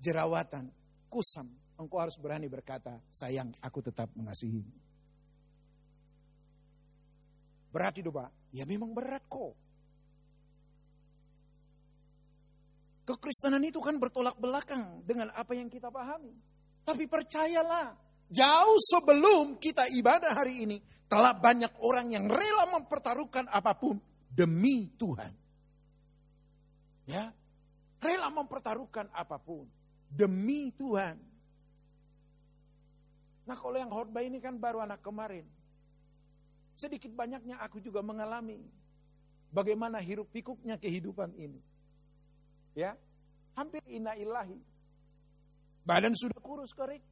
jerawatan, 0.00 0.72
kusam, 1.12 1.52
engkau 1.76 2.00
harus 2.00 2.16
berani 2.16 2.48
berkata, 2.48 2.96
sayang 3.12 3.52
aku 3.60 3.84
tetap 3.84 4.08
mengasihimu. 4.16 4.72
Berat 7.68 8.00
itu 8.00 8.08
Pak? 8.08 8.43
Ya 8.54 8.62
memang 8.62 8.94
berat 8.94 9.26
kok. 9.26 9.58
Kekristenan 13.04 13.61
itu 13.66 13.82
kan 13.82 13.99
bertolak 13.99 14.38
belakang 14.38 15.02
dengan 15.02 15.28
apa 15.34 15.52
yang 15.58 15.66
kita 15.68 15.90
pahami. 15.90 16.32
Tapi 16.87 17.04
percayalah, 17.11 17.92
jauh 18.30 18.78
sebelum 18.80 19.58
kita 19.58 19.90
ibadah 19.92 20.32
hari 20.32 20.64
ini, 20.64 20.78
telah 21.11 21.34
banyak 21.34 21.75
orang 21.82 22.14
yang 22.14 22.30
rela 22.30 22.70
mempertaruhkan 22.70 23.50
apa 23.50 23.76
pun 23.76 23.99
demi 24.30 24.88
Tuhan. 24.96 25.32
Ya, 27.04 27.34
rela 28.00 28.32
mempertaruhkan 28.32 29.12
apa 29.12 29.37
pun 29.37 29.68
demi 30.08 30.70
Tuhan. 30.73 31.18
Nah 33.44 33.56
kalau 33.61 33.76
yang 33.76 33.92
khotbah 33.92 34.25
ini 34.25 34.40
kan 34.40 34.56
baru 34.56 34.80
anak 34.80 35.04
kemarin. 35.04 35.44
Sedikit 36.75 37.11
banyaknya 37.14 37.62
aku 37.62 37.78
juga 37.78 38.02
mengalami 38.02 38.59
bagaimana 39.54 40.02
hiruk 40.02 40.31
pikuknya 40.35 40.75
kehidupan 40.75 41.31
ini. 41.38 41.62
Ya, 42.75 42.99
hampir 43.54 43.81
ina 43.87 44.19
ilahi. 44.19 44.59
Badan 45.87 46.14
sudah 46.19 46.38
kurus 46.43 46.75
kerik. 46.75 47.02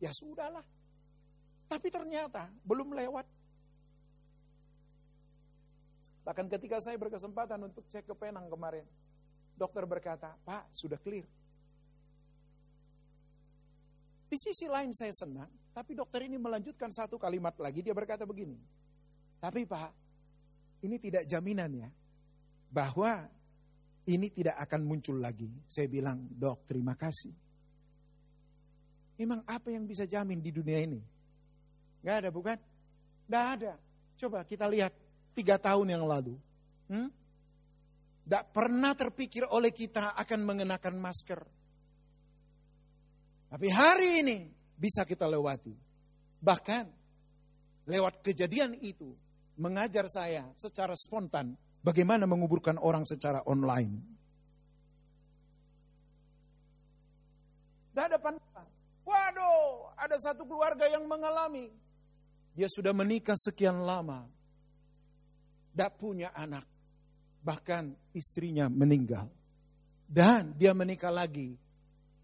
Ya 0.00 0.08
sudahlah. 0.16 0.64
Tapi 1.68 1.92
ternyata 1.92 2.48
belum 2.64 2.96
lewat. 2.96 3.28
Bahkan 6.24 6.46
ketika 6.56 6.80
saya 6.80 6.96
berkesempatan 6.96 7.60
untuk 7.68 7.84
cek 7.90 8.08
ke 8.08 8.14
Penang 8.16 8.48
kemarin, 8.48 8.86
dokter 9.58 9.84
berkata, 9.84 10.36
Pak 10.46 10.72
sudah 10.72 10.96
clear. 10.96 11.26
Di 14.30 14.38
sisi 14.38 14.70
lain 14.70 14.94
saya 14.94 15.10
senang, 15.10 15.50
tapi 15.74 15.98
dokter 15.98 16.22
ini 16.22 16.38
melanjutkan 16.38 16.94
satu 16.94 17.18
kalimat 17.18 17.50
lagi, 17.58 17.82
dia 17.82 17.90
berkata 17.90 18.22
begini. 18.22 18.54
Tapi 19.42 19.66
Pak, 19.66 19.90
ini 20.86 21.02
tidak 21.02 21.26
jaminan 21.26 21.70
ya, 21.74 21.90
bahwa 22.70 23.26
ini 24.06 24.30
tidak 24.30 24.54
akan 24.62 24.86
muncul 24.86 25.18
lagi. 25.18 25.50
Saya 25.66 25.90
bilang, 25.90 26.30
dok 26.30 26.62
terima 26.62 26.94
kasih. 26.94 27.34
Memang 29.18 29.42
apa 29.50 29.74
yang 29.74 29.82
bisa 29.82 30.06
jamin 30.06 30.38
di 30.38 30.54
dunia 30.54 30.78
ini? 30.78 31.02
Gak 32.00 32.24
ada 32.24 32.30
bukan? 32.30 32.56
Gak 33.28 33.46
ada. 33.58 33.74
Coba 34.16 34.46
kita 34.46 34.64
lihat 34.70 34.94
tiga 35.36 35.60
tahun 35.60 35.92
yang 35.92 36.04
lalu. 36.08 36.38
Hmm? 36.88 37.12
Tidak 38.24 38.44
pernah 38.54 38.94
terpikir 38.94 39.44
oleh 39.50 39.74
kita 39.74 40.14
akan 40.16 40.40
mengenakan 40.46 40.96
masker. 40.96 41.59
Tapi 43.50 43.66
hari 43.66 44.22
ini 44.22 44.38
bisa 44.78 45.02
kita 45.02 45.26
lewati. 45.26 45.74
Bahkan 46.38 46.84
lewat 47.90 48.22
kejadian 48.22 48.78
itu 48.78 49.10
mengajar 49.58 50.06
saya 50.06 50.46
secara 50.54 50.94
spontan 50.94 51.58
bagaimana 51.82 52.30
menguburkan 52.30 52.78
orang 52.78 53.02
secara 53.02 53.42
online. 53.44 53.98
Tidak 57.90 58.04
ada 58.06 58.18
pandangan. 58.22 58.68
Waduh, 59.02 59.98
ada 59.98 60.16
satu 60.22 60.46
keluarga 60.46 60.86
yang 60.86 61.10
mengalami. 61.10 61.68
Dia 62.54 62.70
sudah 62.70 62.94
menikah 62.94 63.34
sekian 63.34 63.82
lama. 63.82 64.30
Tidak 65.74 65.92
punya 65.98 66.30
anak. 66.30 66.62
Bahkan 67.42 68.14
istrinya 68.14 68.70
meninggal. 68.70 69.26
Dan 70.06 70.54
dia 70.54 70.70
menikah 70.70 71.10
lagi. 71.10 71.58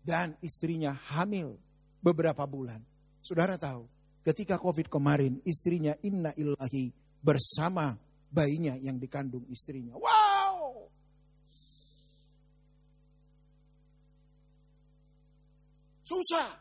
Dan 0.06 0.38
istrinya 0.38 0.94
hamil 0.94 1.58
beberapa 1.98 2.46
bulan. 2.46 2.78
Saudara 3.18 3.58
tahu, 3.58 3.90
ketika 4.22 4.54
COVID 4.54 4.86
kemarin, 4.86 5.42
istrinya 5.42 5.98
inna 6.06 6.30
ilahi 6.38 6.94
bersama 7.18 7.98
bayinya 8.30 8.78
yang 8.78 9.02
dikandung 9.02 9.42
istrinya. 9.50 9.98
Wow! 9.98 10.86
Susah. 16.06 16.54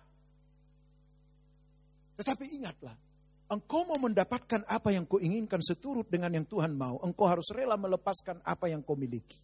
Tetapi 2.17 2.49
ingatlah, 2.57 2.97
engkau 3.45 3.85
mau 3.85 4.01
mendapatkan 4.01 4.65
apa 4.65 4.89
yang 4.89 5.05
kau 5.05 5.21
inginkan 5.21 5.61
seturut 5.61 6.09
dengan 6.09 6.33
yang 6.33 6.49
Tuhan 6.49 6.73
mau, 6.73 6.97
engkau 7.05 7.29
harus 7.29 7.45
rela 7.53 7.77
melepaskan 7.77 8.41
apa 8.41 8.73
yang 8.73 8.81
kau 8.81 8.97
miliki. 8.97 9.37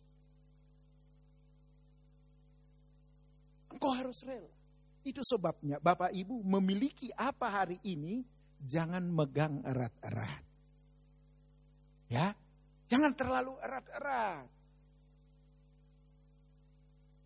Engkau 3.82 3.98
harus 3.98 4.22
rela. 4.22 4.54
Itu 5.02 5.26
sebabnya 5.26 5.82
Bapak 5.82 6.14
Ibu 6.14 6.46
memiliki 6.46 7.10
apa 7.18 7.50
hari 7.50 7.82
ini, 7.82 8.22
jangan 8.62 9.02
megang 9.10 9.66
erat-erat. 9.66 10.46
Ya, 12.06 12.30
jangan 12.86 13.10
terlalu 13.18 13.58
erat-erat. 13.58 14.46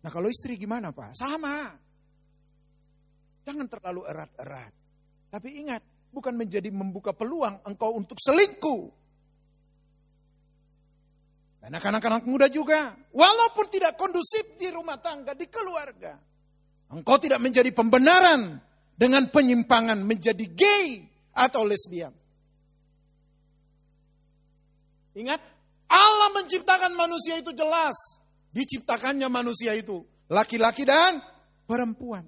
Nah 0.00 0.08
kalau 0.08 0.32
istri 0.32 0.56
gimana 0.56 0.96
Pak? 0.96 1.12
Sama. 1.12 1.76
Jangan 3.44 3.68
terlalu 3.68 4.08
erat-erat. 4.08 4.72
Tapi 5.28 5.60
ingat, 5.60 5.84
bukan 6.08 6.32
menjadi 6.40 6.72
membuka 6.72 7.12
peluang 7.12 7.60
engkau 7.68 8.00
untuk 8.00 8.16
selingkuh. 8.16 8.88
Dan 11.60 11.76
anak-anak 11.76 12.24
muda 12.24 12.48
juga, 12.48 12.96
walaupun 13.12 13.68
tidak 13.68 14.00
kondusif 14.00 14.56
di 14.56 14.72
rumah 14.72 14.96
tangga, 14.96 15.36
di 15.36 15.52
keluarga. 15.52 16.16
Engkau 16.86 17.18
tidak 17.18 17.42
menjadi 17.42 17.70
pembenaran 17.74 18.62
dengan 18.94 19.28
penyimpangan 19.28 19.98
menjadi 20.00 20.46
gay 20.46 21.02
atau 21.34 21.66
lesbian. 21.66 22.14
Ingat, 25.16 25.40
Allah 25.90 26.28
menciptakan 26.36 26.92
manusia 26.94 27.40
itu 27.40 27.50
jelas. 27.56 27.96
Diciptakannya 28.52 29.28
manusia 29.28 29.76
itu 29.76 30.00
laki-laki 30.32 30.86
dan 30.88 31.20
perempuan. 31.68 32.24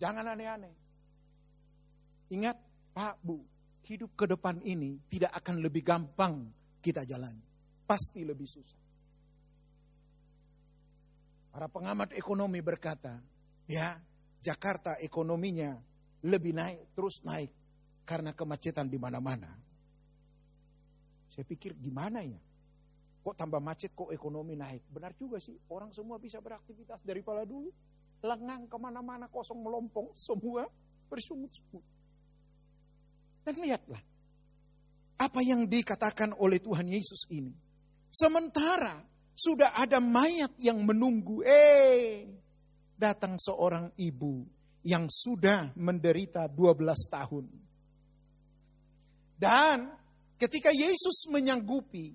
Jangan 0.00 0.36
aneh-aneh. 0.36 0.74
Ingat, 2.34 2.56
Pak, 2.92 3.20
Bu, 3.24 3.40
hidup 3.88 4.12
ke 4.16 4.28
depan 4.28 4.60
ini 4.64 5.00
tidak 5.08 5.32
akan 5.38 5.64
lebih 5.64 5.80
gampang 5.80 6.52
kita 6.84 7.08
jalani. 7.08 7.40
Pasti 7.84 8.24
lebih 8.24 8.48
susah. 8.48 8.83
Para 11.54 11.70
pengamat 11.70 12.10
ekonomi 12.18 12.58
berkata, 12.58 13.22
ya 13.70 13.94
Jakarta 14.42 14.98
ekonominya 14.98 15.78
lebih 16.26 16.50
naik, 16.50 16.90
terus 16.98 17.22
naik 17.22 17.54
karena 18.02 18.34
kemacetan 18.34 18.90
di 18.90 18.98
mana-mana. 18.98 19.54
Saya 21.30 21.46
pikir 21.46 21.78
gimana 21.78 22.26
ya? 22.26 22.42
Kok 23.22 23.38
tambah 23.38 23.62
macet, 23.62 23.94
kok 23.94 24.10
ekonomi 24.10 24.58
naik? 24.58 24.82
Benar 24.90 25.14
juga 25.14 25.38
sih, 25.38 25.54
orang 25.70 25.94
semua 25.94 26.18
bisa 26.18 26.42
beraktivitas 26.42 27.06
daripada 27.06 27.46
dulu. 27.46 27.70
Lengang 28.26 28.66
ke 28.66 28.74
mana-mana, 28.74 29.30
kosong 29.30 29.62
melompong, 29.62 30.10
semua 30.10 30.66
bersungut-sungut. 31.06 31.86
Dan 33.46 33.54
lihatlah, 33.62 34.02
apa 35.22 35.40
yang 35.46 35.70
dikatakan 35.70 36.34
oleh 36.34 36.58
Tuhan 36.58 36.90
Yesus 36.90 37.30
ini. 37.30 37.54
Sementara 38.10 39.13
sudah 39.34 39.74
ada 39.74 39.98
mayat 39.98 40.54
yang 40.58 40.82
menunggu. 40.82 41.42
Eh, 41.42 42.26
datang 42.94 43.36
seorang 43.36 43.90
ibu 43.98 44.46
yang 44.86 45.10
sudah 45.10 45.74
menderita 45.74 46.46
12 46.46 47.10
tahun. 47.10 47.44
Dan 49.34 49.90
ketika 50.38 50.70
Yesus 50.70 51.26
menyanggupi 51.28 52.14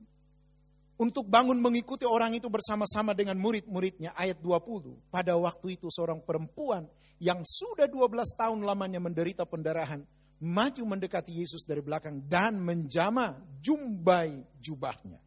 untuk 0.99 1.31
bangun 1.31 1.59
mengikuti 1.63 2.03
orang 2.03 2.35
itu 2.35 2.51
bersama-sama 2.51 3.15
dengan 3.15 3.39
murid-muridnya 3.39 4.11
ayat 4.19 4.43
20. 4.43 4.99
Pada 5.07 5.35
waktu 5.39 5.79
itu 5.79 5.87
seorang 5.87 6.19
perempuan 6.19 6.87
yang 7.19 7.43
sudah 7.43 7.87
12 7.87 8.35
tahun 8.35 8.59
lamanya 8.63 8.99
menderita 8.99 9.47
pendarahan 9.47 10.03
maju 10.39 10.83
mendekati 10.95 11.35
Yesus 11.35 11.67
dari 11.67 11.83
belakang 11.83 12.23
dan 12.27 12.59
menjama 12.59 13.35
jumbai 13.59 14.43
jubahnya. 14.59 15.19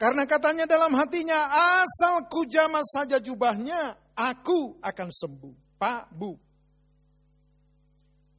Karena 0.00 0.24
katanya 0.24 0.64
dalam 0.64 0.96
hatinya, 0.96 1.36
asal 1.84 2.24
kujama 2.32 2.80
saja 2.80 3.20
jubahnya, 3.20 4.00
aku 4.16 4.80
akan 4.80 5.08
sembuh. 5.12 5.76
Pak, 5.76 6.08
Bu, 6.16 6.32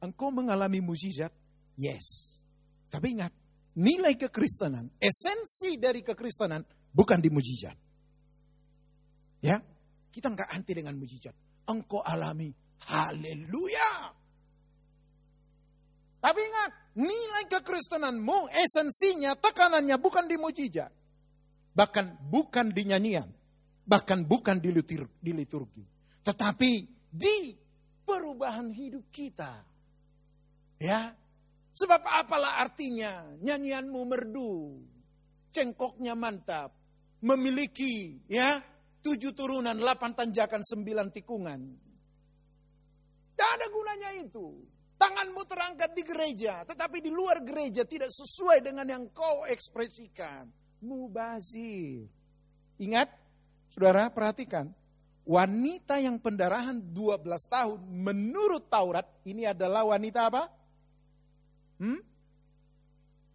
engkau 0.02 0.34
mengalami 0.34 0.82
mujizat? 0.82 1.30
Yes. 1.78 2.42
Tapi 2.90 3.14
ingat, 3.14 3.30
nilai 3.78 4.18
kekristenan, 4.18 4.90
esensi 4.98 5.78
dari 5.78 6.02
kekristenan 6.02 6.66
bukan 6.90 7.22
di 7.22 7.30
mujizat. 7.30 7.78
Ya, 9.46 9.62
kita 10.10 10.34
nggak 10.34 10.50
anti 10.50 10.74
dengan 10.74 10.98
mujizat. 10.98 11.62
Engkau 11.70 12.02
alami, 12.02 12.50
haleluya. 12.90 14.10
Tapi 16.18 16.40
ingat, 16.42 16.70
nilai 16.98 17.46
kekristenanmu, 17.46 18.50
esensinya, 18.50 19.38
tekanannya 19.38 19.94
bukan 20.02 20.26
di 20.26 20.34
mujizat 20.34 21.01
bahkan 21.72 22.16
bukan 22.28 22.70
di 22.70 22.88
nyanyian, 22.88 23.28
bahkan 23.84 24.22
bukan 24.24 24.60
di, 24.60 24.70
litur, 24.70 25.08
liturgi, 25.24 25.84
tetapi 26.20 26.70
di 27.08 27.56
perubahan 28.04 28.68
hidup 28.72 29.08
kita. 29.08 29.64
Ya, 30.82 31.14
sebab 31.72 32.02
apalah 32.04 32.60
artinya 32.60 33.24
nyanyianmu 33.40 34.00
merdu, 34.04 34.82
cengkoknya 35.54 36.12
mantap, 36.12 36.74
memiliki 37.24 38.20
ya 38.28 38.60
tujuh 39.00 39.32
turunan, 39.32 39.74
delapan 39.74 40.12
tanjakan, 40.12 40.62
sembilan 40.62 41.08
tikungan. 41.10 41.60
Tidak 43.32 43.50
ada 43.58 43.66
gunanya 43.72 44.10
itu. 44.18 44.70
Tanganmu 44.98 45.42
terangkat 45.50 45.98
di 45.98 46.02
gereja, 46.06 46.62
tetapi 46.62 47.02
di 47.02 47.10
luar 47.10 47.42
gereja 47.42 47.82
tidak 47.82 48.14
sesuai 48.14 48.62
dengan 48.62 48.86
yang 48.86 49.10
kau 49.10 49.42
ekspresikan 49.42 50.61
mubazir. 50.82 52.10
Ingat, 52.82 53.08
saudara 53.70 54.10
perhatikan. 54.10 54.68
Wanita 55.22 56.02
yang 56.02 56.18
pendarahan 56.18 56.82
12 56.82 57.22
tahun 57.46 57.78
menurut 57.86 58.66
Taurat 58.66 59.06
ini 59.22 59.46
adalah 59.46 59.86
wanita 59.86 60.26
apa? 60.26 60.50
Hmm? 61.78 62.02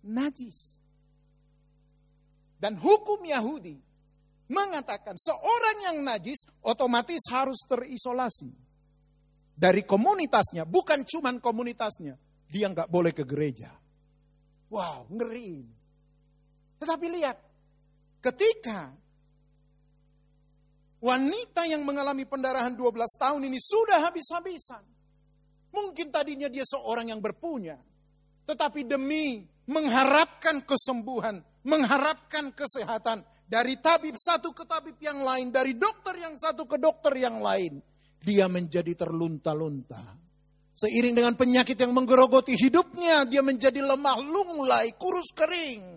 Najis. 0.04 0.84
Dan 2.60 2.76
hukum 2.76 3.24
Yahudi 3.24 3.80
mengatakan 4.52 5.16
seorang 5.16 5.78
yang 5.88 5.98
najis 6.04 6.44
otomatis 6.60 7.24
harus 7.32 7.64
terisolasi 7.68 8.52
dari 9.58 9.88
komunitasnya, 9.88 10.68
bukan 10.68 11.08
cuman 11.08 11.40
komunitasnya. 11.40 12.20
Dia 12.48 12.72
nggak 12.72 12.88
boleh 12.88 13.12
ke 13.12 13.24
gereja. 13.28 13.74
Wow, 14.68 15.08
ngeri. 15.12 15.77
Tetapi 16.78 17.06
lihat, 17.10 17.38
ketika 18.22 18.94
wanita 21.02 21.70
yang 21.70 21.86
mengalami 21.86 22.26
pendarahan 22.26 22.74
12 22.74 23.22
tahun 23.22 23.42
ini 23.46 23.60
sudah 23.62 24.10
habis-habisan. 24.10 24.84
Mungkin 25.74 26.10
tadinya 26.10 26.50
dia 26.50 26.66
seorang 26.66 27.14
yang 27.14 27.22
berpunya. 27.22 27.78
Tetapi 28.48 28.88
demi 28.88 29.44
mengharapkan 29.68 30.64
kesembuhan, 30.64 31.44
mengharapkan 31.68 32.50
kesehatan. 32.56 33.22
Dari 33.48 33.80
tabib 33.80 34.16
satu 34.20 34.52
ke 34.52 34.68
tabib 34.68 35.00
yang 35.00 35.24
lain, 35.24 35.56
dari 35.56 35.76
dokter 35.80 36.20
yang 36.20 36.36
satu 36.36 36.68
ke 36.68 36.76
dokter 36.76 37.16
yang 37.16 37.40
lain. 37.40 37.80
Dia 38.20 38.52
menjadi 38.52 38.92
terlunta-lunta. 38.92 40.04
Seiring 40.76 41.16
dengan 41.16 41.34
penyakit 41.40 41.80
yang 41.80 41.96
menggerogoti 41.96 42.60
hidupnya, 42.60 43.24
dia 43.24 43.40
menjadi 43.40 43.80
lemah 43.80 44.20
lunglai, 44.20 44.92
kurus 45.00 45.32
kering. 45.32 45.97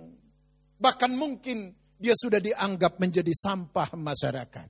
Bahkan 0.80 1.12
mungkin 1.12 1.76
dia 2.00 2.16
sudah 2.16 2.40
dianggap 2.40 2.96
menjadi 2.96 3.28
sampah 3.28 3.92
masyarakat. 3.92 4.68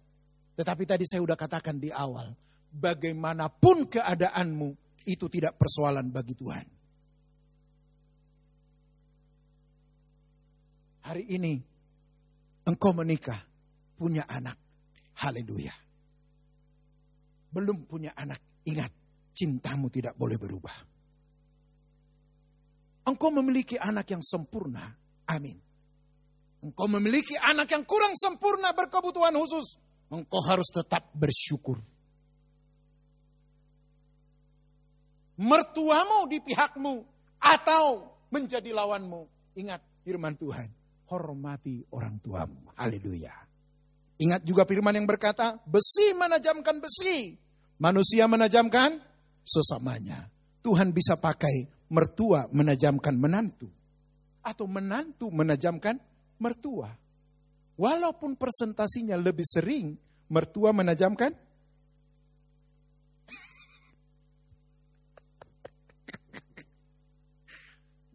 Tetapi 0.58 0.82
tadi 0.82 1.06
saya 1.06 1.22
sudah 1.22 1.38
katakan 1.38 1.78
di 1.78 1.94
awal, 1.94 2.34
bagaimanapun 2.74 3.86
keadaanmu, 3.86 4.74
itu 5.06 5.30
tidak 5.30 5.54
persoalan 5.56 6.10
bagi 6.10 6.34
Tuhan. 6.34 6.66
Hari 11.06 11.24
ini 11.30 11.54
engkau 12.66 12.92
menikah, 12.92 13.38
punya 13.94 14.26
anak. 14.26 14.58
Haleluya. 15.22 15.72
Belum 17.54 17.86
punya 17.86 18.12
anak, 18.18 18.62
ingat, 18.66 18.90
cintamu 19.30 19.88
tidak 19.88 20.18
boleh 20.18 20.36
berubah. 20.36 20.76
Engkau 23.06 23.30
memiliki 23.32 23.80
anak 23.80 24.12
yang 24.12 24.22
sempurna, 24.22 24.86
amin. 25.30 25.69
Engkau 26.60 26.86
memiliki 26.92 27.32
anak 27.40 27.72
yang 27.72 27.88
kurang 27.88 28.12
sempurna 28.12 28.76
berkebutuhan 28.76 29.32
khusus, 29.32 29.80
engkau 30.12 30.44
harus 30.44 30.68
tetap 30.68 31.08
bersyukur. 31.16 31.80
Mertuamu 35.40 36.28
di 36.28 36.36
pihakmu 36.44 37.00
atau 37.40 38.12
menjadi 38.28 38.76
lawanmu. 38.76 39.24
Ingat 39.56 39.80
firman 40.04 40.36
Tuhan, 40.36 40.68
hormati 41.08 41.80
orang 41.96 42.20
tuamu. 42.20 42.76
Haleluya. 42.76 43.32
Ingat 44.20 44.44
juga 44.44 44.68
firman 44.68 44.92
yang 44.92 45.08
berkata, 45.08 45.56
besi 45.64 46.12
menajamkan 46.12 46.76
besi, 46.76 47.40
manusia 47.80 48.28
menajamkan 48.28 49.00
sesamanya. 49.40 50.28
Tuhan 50.60 50.92
bisa 50.92 51.16
pakai 51.16 51.88
mertua 51.88 52.52
menajamkan 52.52 53.16
menantu. 53.16 53.72
Atau 54.44 54.68
menantu 54.68 55.32
menajamkan 55.32 55.96
mertua. 56.40 56.90
Walaupun 57.76 58.36
presentasinya 58.36 59.16
lebih 59.16 59.44
sering 59.44 59.96
mertua 60.28 60.72
menajamkan 60.72 61.32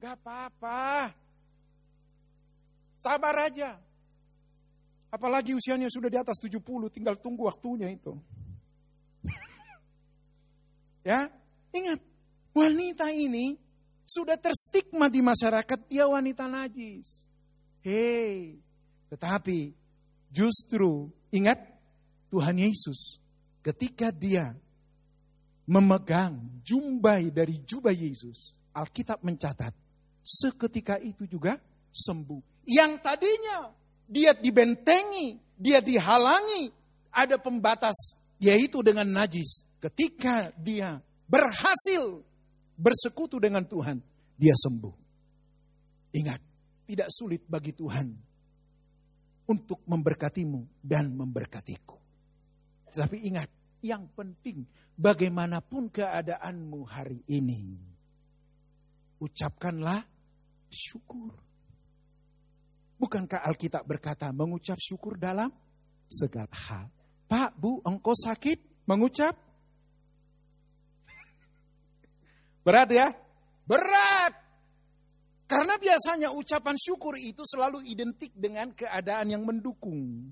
Gak 0.05 0.21
apa-apa. 0.21 1.09
Sabar 3.01 3.49
aja. 3.49 3.73
Apalagi 5.09 5.57
usianya 5.57 5.89
sudah 5.89 6.13
di 6.13 6.19
atas 6.21 6.38
70, 6.38 6.61
tinggal 6.93 7.17
tunggu 7.17 7.49
waktunya 7.49 7.89
itu. 7.89 8.13
ya, 11.09 11.25
ingat, 11.73 11.97
wanita 12.53 13.09
ini 13.17 13.57
sudah 14.05 14.38
terstigma 14.38 15.09
di 15.09 15.25
masyarakat 15.25 15.89
dia 15.89 16.05
wanita 16.05 16.45
najis. 16.45 17.25
Hei, 17.86 18.58
tetapi 19.13 19.69
justru 20.34 21.13
ingat 21.30 21.62
Tuhan 22.34 22.58
Yesus 22.58 23.21
ketika 23.62 24.10
dia 24.10 24.58
memegang 25.69 26.41
jumbai 26.65 27.30
dari 27.30 27.62
jubah 27.62 27.93
Yesus, 27.93 28.58
Alkitab 28.74 29.21
mencatat 29.21 29.69
seketika 30.26 30.98
itu 30.98 31.30
juga 31.30 31.62
sembuh. 31.93 32.65
Yang 32.65 33.06
tadinya 33.06 33.69
dia 34.10 34.34
dibentengi, 34.34 35.38
dia 35.54 35.78
dihalangi, 35.78 36.74
ada 37.13 37.38
pembatas 37.38 38.17
yaitu 38.41 38.82
dengan 38.82 39.06
najis. 39.06 39.62
Ketika 39.78 40.50
dia 40.58 41.06
berhasil 41.30 42.26
bersekutu 42.82 43.38
dengan 43.38 43.62
Tuhan, 43.62 44.02
dia 44.41 44.58
sembuh. 44.58 45.06
Ingat, 46.17 46.54
tidak 46.86 47.10
sulit 47.10 47.43
bagi 47.50 47.74
Tuhan 47.74 48.08
untuk 49.50 49.82
memberkatimu 49.86 50.82
dan 50.82 51.13
memberkatiku. 51.13 51.98
Tetapi 52.89 53.17
ingat, 53.28 53.50
yang 53.86 54.10
penting 54.13 54.65
bagaimanapun 54.98 55.93
keadaanmu 55.93 56.80
hari 56.86 57.21
ini, 57.30 57.78
ucapkanlah 59.21 60.02
syukur. 60.69 61.34
Bukankah 62.95 63.43
Alkitab 63.43 63.84
berkata 63.84 64.32
mengucap 64.32 64.80
syukur 64.80 65.19
dalam 65.19 65.52
segala 66.08 66.50
hal? 66.69 66.88
Pak, 67.26 67.58
Bu, 67.60 67.84
engkau 67.84 68.15
sakit 68.15 68.88
mengucap? 68.88 69.36
Berat 72.65 72.89
ya? 72.93 73.12
Berat. 73.65 74.44
Karena 75.55 75.79
biasanya 75.79 76.35
ucapan 76.35 76.75
syukur 76.75 77.15
itu 77.15 77.39
selalu 77.47 77.87
identik 77.87 78.35
dengan 78.35 78.75
keadaan 78.75 79.31
yang 79.31 79.47
mendukung. 79.47 80.27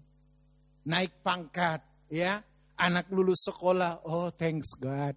Naik 0.83 1.23
pangkat, 1.23 1.79
ya. 2.11 2.43
Anak 2.75 3.07
lulus 3.07 3.47
sekolah, 3.47 4.03
oh 4.03 4.27
thanks 4.35 4.75
God. 4.75 5.15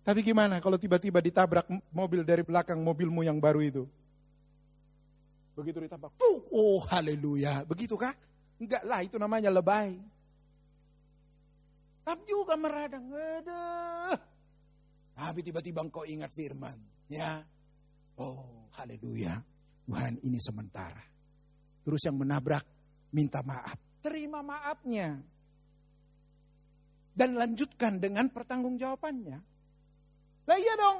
Tapi 0.00 0.24
gimana 0.24 0.64
kalau 0.64 0.80
tiba-tiba 0.80 1.20
ditabrak 1.20 1.68
mobil 1.92 2.24
dari 2.24 2.40
belakang 2.40 2.80
mobilmu 2.80 3.20
yang 3.20 3.36
baru 3.36 3.60
itu? 3.60 3.84
Begitu 5.52 5.76
ditabrak, 5.76 6.16
oh 6.48 6.80
haleluya. 6.88 7.68
Begitu 7.68 8.00
kah? 8.00 8.16
Enggak 8.56 8.80
lah, 8.88 9.04
itu 9.04 9.20
namanya 9.20 9.52
lebay. 9.52 10.00
Tapi 12.00 12.22
juga 12.24 12.56
meradang, 12.56 13.12
aduh. 13.12 14.16
Tapi 15.12 15.40
tiba-tiba 15.44 15.84
engkau 15.84 16.08
ingat 16.08 16.32
firman, 16.32 16.80
ya. 17.12 17.44
Oh, 18.16 18.63
Haleluya. 18.78 19.34
Tuhan 19.84 20.16
ini 20.24 20.40
sementara. 20.40 21.04
Terus 21.84 22.00
yang 22.08 22.16
menabrak 22.16 22.64
minta 23.12 23.44
maaf. 23.44 23.76
Terima 24.00 24.40
maafnya. 24.40 25.20
Dan 27.14 27.38
lanjutkan 27.38 28.00
dengan 28.00 28.26
pertanggungjawabannya. 28.32 29.38
Lah 30.44 30.58
iya 30.58 30.74
dong. 30.74 30.98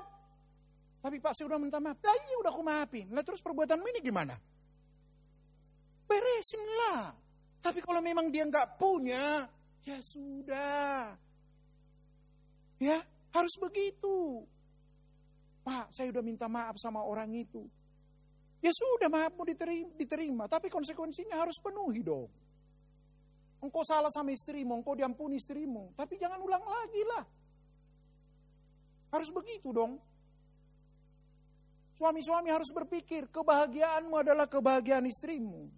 Tapi 1.05 1.17
saya 1.21 1.47
udah 1.51 1.61
minta 1.61 1.81
maaf. 1.81 1.99
Lah 2.01 2.17
iya 2.17 2.37
udah 2.39 2.53
aku 2.53 2.63
maafin. 2.63 3.07
Lah 3.11 3.25
terus 3.27 3.43
perbuatanmu 3.43 3.85
ini 3.91 4.01
gimana? 4.01 4.37
Beresinlah. 6.05 7.17
Tapi 7.65 7.81
kalau 7.81 8.05
memang 8.05 8.29
dia 8.29 8.45
nggak 8.45 8.77
punya, 8.77 9.49
ya 9.89 9.99
sudah. 10.05 11.17
Ya, 12.77 13.01
harus 13.33 13.55
begitu. 13.57 14.45
Pak, 15.65 15.97
saya 15.97 16.13
udah 16.13 16.21
minta 16.21 16.45
maaf 16.45 16.77
sama 16.77 17.01
orang 17.01 17.33
itu. 17.33 17.65
Ya 18.61 18.73
sudah, 18.73 19.09
maafmu 19.09 19.45
diterima, 19.49 19.91
diterima, 19.97 20.45
tapi 20.49 20.69
konsekuensinya 20.69 21.41
harus 21.41 21.57
penuhi 21.61 22.05
dong. 22.05 22.29
Engkau 23.65 23.81
salah 23.81 24.13
sama 24.13 24.33
istrimu, 24.33 24.77
engkau 24.77 24.93
diampuni 24.93 25.41
istrimu, 25.41 25.97
tapi 25.97 26.21
jangan 26.21 26.37
ulang 26.41 26.61
lagi 26.61 27.03
lah. 27.09 27.25
Harus 29.13 29.33
begitu 29.33 29.73
dong. 29.73 29.97
Suami-suami 31.97 32.53
harus 32.53 32.69
berpikir, 32.73 33.33
kebahagiaanmu 33.33 34.17
adalah 34.21 34.45
kebahagiaan 34.49 35.09
istrimu. 35.09 35.69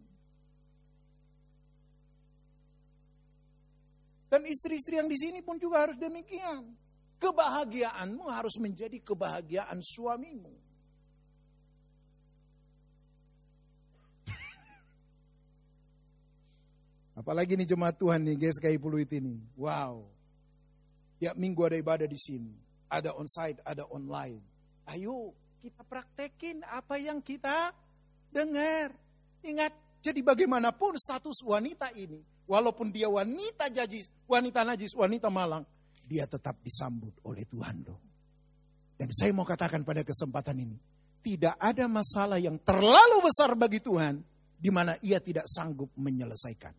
Dan 4.27 4.43
istri-istri 4.51 4.99
yang 4.99 5.07
di 5.07 5.15
sini 5.15 5.43
pun 5.43 5.55
juga 5.59 5.87
harus 5.87 5.95
demikian. 5.99 6.86
Kebahagiaanmu 7.17 8.29
harus 8.29 8.61
menjadi 8.61 9.01
kebahagiaan 9.01 9.81
suamimu. 9.81 10.53
Apalagi 17.21 17.57
nih 17.57 17.73
jemaat 17.73 17.97
Tuhan 17.97 18.21
nih 18.21 18.37
GSKI 18.37 18.77
Puluit 18.77 19.09
ini. 19.17 19.41
Wow. 19.57 20.13
Ya 21.17 21.33
minggu 21.33 21.65
ada 21.65 21.81
ibadah 21.81 22.05
di 22.05 22.21
sini. 22.21 22.53
Ada 22.93 23.17
onsite, 23.17 23.65
ada 23.65 23.89
online. 23.89 24.45
Ayo 24.85 25.33
kita 25.65 25.89
praktekin 25.89 26.61
apa 26.69 27.01
yang 27.01 27.25
kita 27.25 27.73
dengar. 28.29 28.93
Ingat, 29.41 29.73
jadi 30.05 30.21
bagaimanapun 30.21 31.01
status 31.01 31.41
wanita 31.41 31.97
ini. 31.97 32.21
Walaupun 32.45 32.93
dia 32.93 33.09
wanita 33.11 33.73
jajis, 33.73 34.13
wanita 34.29 34.61
najis, 34.63 34.95
wanita 34.95 35.27
malang 35.33 35.65
dia 36.07 36.31
tetap 36.31 36.63
disambut 36.63 37.19
oleh 37.27 37.43
Tuhan 37.45 37.77
loh. 37.83 38.01
Dan 38.97 39.11
saya 39.13 39.35
mau 39.35 39.45
katakan 39.45 39.83
pada 39.83 40.07
kesempatan 40.07 40.57
ini, 40.63 40.79
tidak 41.21 41.59
ada 41.59 41.91
masalah 41.91 42.39
yang 42.39 42.57
terlalu 42.63 43.27
besar 43.27 43.59
bagi 43.59 43.83
Tuhan 43.83 44.23
di 44.57 44.71
mana 44.73 44.97
ia 45.03 45.19
tidak 45.21 45.45
sanggup 45.51 45.91
menyelesaikan. 45.99 46.73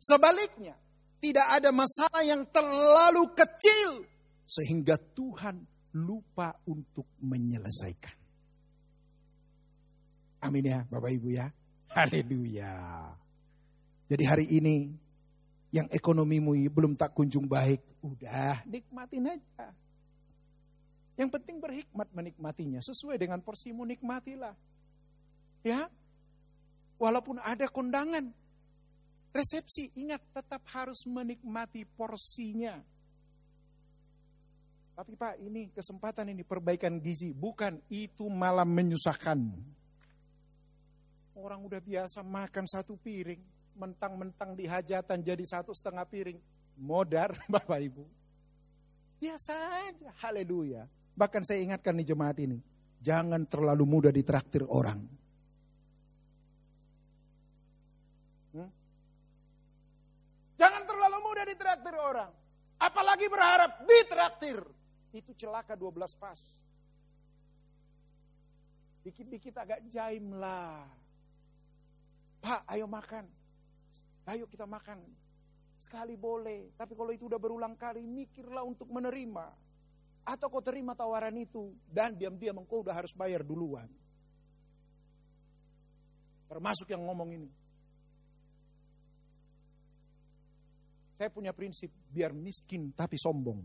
Sebaliknya, 0.00 0.78
tidak 1.18 1.46
ada 1.50 1.74
masalah 1.74 2.22
yang 2.22 2.46
terlalu 2.48 3.34
kecil 3.34 4.06
sehingga 4.46 4.94
Tuhan 4.96 5.66
lupa 5.98 6.54
untuk 6.70 7.10
menyelesaikan. 7.18 8.16
Amin 10.46 10.62
ya 10.62 10.86
Bapak 10.86 11.10
Ibu 11.10 11.28
ya. 11.34 11.50
Haleluya. 11.90 12.72
Jadi 14.06 14.24
hari 14.24 14.46
ini 14.54 14.94
yang 15.76 15.88
ekonomimu 15.92 16.56
belum 16.72 16.96
tak 16.96 17.12
kunjung 17.12 17.44
baik, 17.44 17.84
udah 18.00 18.64
nikmatin 18.64 19.36
aja. 19.36 19.68
Yang 21.20 21.30
penting 21.36 21.56
berhikmat 21.60 22.08
menikmatinya, 22.16 22.80
sesuai 22.80 23.20
dengan 23.20 23.44
porsimu 23.44 23.84
nikmatilah. 23.84 24.56
Ya, 25.60 25.92
walaupun 26.96 27.40
ada 27.44 27.68
kondangan, 27.68 28.32
resepsi, 29.36 29.92
ingat 29.96 30.24
tetap 30.32 30.64
harus 30.72 31.04
menikmati 31.04 31.84
porsinya. 31.84 32.80
Tapi 34.96 35.12
Pak, 35.12 35.36
ini 35.44 35.68
kesempatan 35.76 36.32
ini 36.32 36.40
perbaikan 36.40 36.96
gizi, 37.04 37.36
bukan 37.36 37.80
itu 37.92 38.32
malah 38.32 38.64
menyusahkan. 38.64 39.36
Orang 41.36 41.68
udah 41.68 41.84
biasa 41.84 42.24
makan 42.24 42.64
satu 42.64 42.96
piring, 42.96 43.44
mentang-mentang 43.76 44.56
di 44.56 44.64
hajatan 44.64 45.20
jadi 45.20 45.44
satu 45.44 45.70
setengah 45.76 46.08
piring. 46.08 46.40
Modar 46.76 47.32
Bapak 47.52 47.80
Ibu. 47.80 48.04
Biasa 49.16 49.54
aja, 49.88 50.12
haleluya. 50.20 50.84
Bahkan 51.16 51.40
saya 51.40 51.64
ingatkan 51.64 51.96
di 51.96 52.04
jemaat 52.04 52.36
ini, 52.36 52.60
jangan 53.00 53.48
terlalu 53.48 53.88
mudah 53.88 54.12
ditraktir 54.12 54.60
orang. 54.68 55.00
Hmm? 58.52 58.70
Jangan 60.60 60.82
terlalu 60.84 61.16
mudah 61.24 61.44
ditraktir 61.48 61.94
orang. 61.96 62.32
Apalagi 62.76 63.26
berharap 63.32 63.88
ditraktir. 63.88 64.60
Itu 65.16 65.32
celaka 65.32 65.72
12 65.72 66.12
pas. 66.20 66.40
Dikit-dikit 69.00 69.56
agak 69.56 69.80
jaim 69.88 70.36
lah. 70.36 70.84
Pak, 72.44 72.68
ayo 72.68 72.84
makan. 72.84 73.24
Ayo 74.26 74.50
kita 74.50 74.66
makan. 74.66 74.98
Sekali 75.78 76.18
boleh. 76.18 76.74
Tapi 76.74 76.92
kalau 76.98 77.12
itu 77.14 77.30
udah 77.30 77.38
berulang 77.38 77.78
kali, 77.78 78.02
mikirlah 78.02 78.66
untuk 78.66 78.90
menerima. 78.90 79.46
Atau 80.26 80.50
kau 80.50 80.64
terima 80.64 80.98
tawaran 80.98 81.36
itu. 81.38 81.70
Dan 81.86 82.18
diam-diam 82.18 82.58
engkau 82.58 82.82
udah 82.82 82.94
harus 82.96 83.14
bayar 83.14 83.46
duluan. 83.46 83.86
Termasuk 86.50 86.90
yang 86.90 87.06
ngomong 87.06 87.30
ini. 87.38 87.50
Saya 91.16 91.32
punya 91.32 91.54
prinsip, 91.56 91.88
biar 92.12 92.34
miskin 92.36 92.92
tapi 92.92 93.16
sombong. 93.16 93.62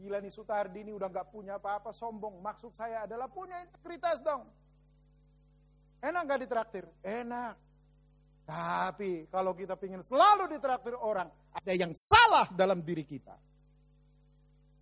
Gila 0.00 0.16
nih 0.16 0.32
Sutardi 0.32 0.80
ini 0.80 0.96
udah 0.96 1.12
gak 1.12 1.28
punya 1.28 1.60
apa-apa, 1.60 1.92
sombong. 1.92 2.40
Maksud 2.40 2.72
saya 2.72 3.04
adalah 3.04 3.28
punya 3.28 3.60
integritas 3.60 4.16
dong. 4.24 4.48
Enak 6.00 6.22
gak 6.24 6.40
ditraktir? 6.44 6.84
Enak. 7.04 7.54
Tapi 8.48 9.30
kalau 9.30 9.54
kita 9.54 9.78
ingin 9.86 10.02
selalu 10.02 10.50
ditraktir 10.58 10.98
orang, 10.98 11.30
ada 11.54 11.72
yang 11.72 11.94
salah 11.94 12.50
dalam 12.50 12.82
diri 12.82 13.06
kita. 13.06 13.38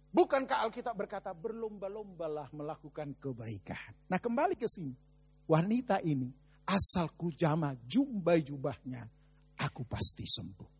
Bukankah 0.09 0.65
Alkitab 0.65 0.97
berkata 0.97 1.37
berlomba-lombalah 1.37 2.49
melakukan 2.57 3.13
kebaikan. 3.21 4.09
Nah 4.09 4.17
kembali 4.17 4.57
ke 4.57 4.65
sini. 4.65 4.97
Wanita 5.49 6.01
ini 6.01 6.33
asal 6.65 7.13
kujama 7.17 7.77
jumbai 7.85 8.41
jubahnya, 8.45 9.05
aku 9.61 9.85
pasti 9.85 10.25
sembuh. 10.25 10.71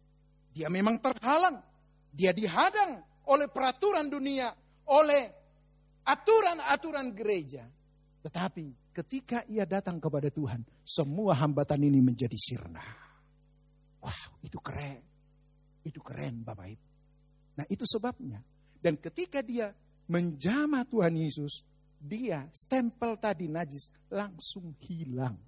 Dia 0.53 0.69
memang 0.73 0.97
terhalang. 1.01 1.57
Dia 2.09 2.33
dihadang 2.33 3.05
oleh 3.29 3.49
peraturan 3.53 4.09
dunia, 4.09 4.49
oleh 4.89 5.23
aturan-aturan 6.09 7.13
gereja. 7.13 7.69
Tetapi 8.25 8.88
ketika 8.99 9.47
ia 9.47 9.63
datang 9.63 10.03
kepada 10.03 10.27
Tuhan, 10.27 10.67
semua 10.83 11.39
hambatan 11.39 11.87
ini 11.87 12.03
menjadi 12.03 12.35
sirna. 12.35 12.83
Wah, 14.03 14.23
itu 14.43 14.59
keren. 14.59 14.99
Itu 15.87 16.03
keren 16.03 16.43
Bapak 16.43 16.67
Ibu. 16.67 16.87
Nah 17.63 17.67
itu 17.71 17.87
sebabnya. 17.87 18.43
Dan 18.79 18.99
ketika 18.99 19.39
dia 19.39 19.71
menjama 20.11 20.83
Tuhan 20.83 21.15
Yesus, 21.15 21.63
dia 21.99 22.47
stempel 22.51 23.19
tadi 23.19 23.47
najis 23.47 23.91
langsung 24.11 24.75
hilang. 24.83 25.39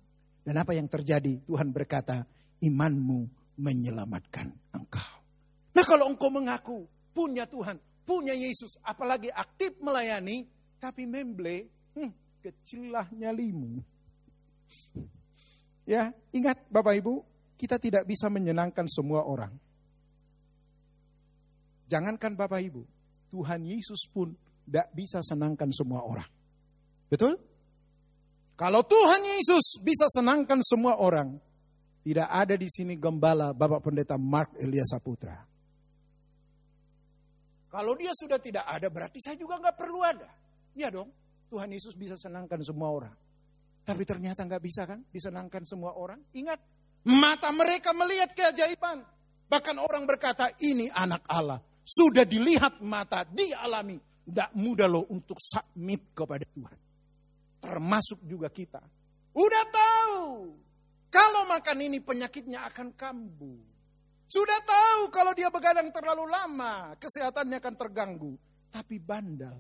Dan 0.43 0.55
apa 0.59 0.75
yang 0.75 0.87
terjadi? 0.87 1.43
Tuhan 1.47 1.75
berkata, 1.75 2.27
imanmu 2.63 3.27
menyelamatkan 3.59 4.51
engkau. 4.75 5.15
Nah 5.75 5.85
kalau 5.87 6.11
engkau 6.11 6.31
mengaku 6.31 6.87
punya 7.15 7.47
Tuhan, 7.47 7.79
punya 8.03 8.35
Yesus, 8.35 8.79
apalagi 8.83 9.31
aktif 9.31 9.79
melayani, 9.79 10.47
tapi 10.83 11.07
memble, 11.07 11.71
kecillah 12.41 13.07
nyalimu. 13.13 13.81
Ya, 15.85 16.13
ingat 16.33 16.61
Bapak 16.73 16.97
Ibu, 17.01 17.25
kita 17.61 17.77
tidak 17.77 18.09
bisa 18.09 18.33
menyenangkan 18.33 18.89
semua 18.89 19.27
orang. 19.27 19.53
Jangankan 21.91 22.39
Bapak 22.39 22.63
Ibu, 22.63 22.83
Tuhan 23.35 23.67
Yesus 23.67 24.07
pun 24.09 24.33
tidak 24.65 24.87
bisa 24.95 25.19
senangkan 25.21 25.75
semua 25.75 26.07
orang. 26.07 26.29
Betul? 27.11 27.35
Kalau 28.55 28.87
Tuhan 28.87 29.25
Yesus 29.25 29.83
bisa 29.83 30.07
senangkan 30.07 30.63
semua 30.63 31.01
orang, 31.01 31.41
tidak 32.07 32.29
ada 32.29 32.55
di 32.55 32.69
sini 32.71 32.95
gembala 32.95 33.51
Bapak 33.51 33.91
Pendeta 33.91 34.15
Mark 34.15 34.55
Elias 34.61 34.95
Saputra. 34.95 35.37
Kalau 37.71 37.95
dia 37.95 38.11
sudah 38.15 38.39
tidak 38.39 38.67
ada, 38.67 38.87
berarti 38.91 39.19
saya 39.19 39.39
juga 39.39 39.59
nggak 39.59 39.77
perlu 39.79 40.01
ada. 40.03 40.29
Iya 40.75 40.91
dong, 40.91 41.11
Tuhan 41.51 41.75
Yesus 41.75 41.99
bisa 41.99 42.15
senangkan 42.15 42.63
semua 42.63 42.95
orang. 42.95 43.15
Tapi 43.83 44.07
ternyata 44.07 44.47
nggak 44.47 44.63
bisa 44.63 44.87
kan, 44.87 45.03
disenangkan 45.11 45.67
semua 45.67 45.99
orang. 45.99 46.23
Ingat, 46.31 46.63
mata 47.11 47.51
mereka 47.51 47.91
melihat 47.91 48.31
keajaiban. 48.31 49.03
Bahkan 49.51 49.77
orang 49.83 50.07
berkata, 50.07 50.55
ini 50.63 50.87
anak 50.95 51.27
Allah. 51.27 51.59
Sudah 51.83 52.23
dilihat 52.23 52.79
mata, 52.87 53.27
dialami. 53.27 53.99
Tidak 53.99 54.55
mudah 54.55 54.87
loh 54.87 55.11
untuk 55.11 55.35
submit 55.43 56.15
kepada 56.15 56.47
Tuhan. 56.47 56.79
Termasuk 57.59 58.23
juga 58.23 58.47
kita. 58.47 58.79
Udah 59.35 59.65
tahu, 59.67 60.55
kalau 61.11 61.43
makan 61.51 61.79
ini 61.83 61.99
penyakitnya 61.99 62.63
akan 62.71 62.95
kambuh. 62.95 63.59
Sudah 64.31 64.63
tahu 64.63 65.11
kalau 65.11 65.35
dia 65.35 65.51
begadang 65.51 65.91
terlalu 65.91 66.31
lama, 66.31 66.95
kesehatannya 66.95 67.59
akan 67.59 67.75
terganggu. 67.75 68.33
Tapi 68.71 69.03
bandal, 69.03 69.59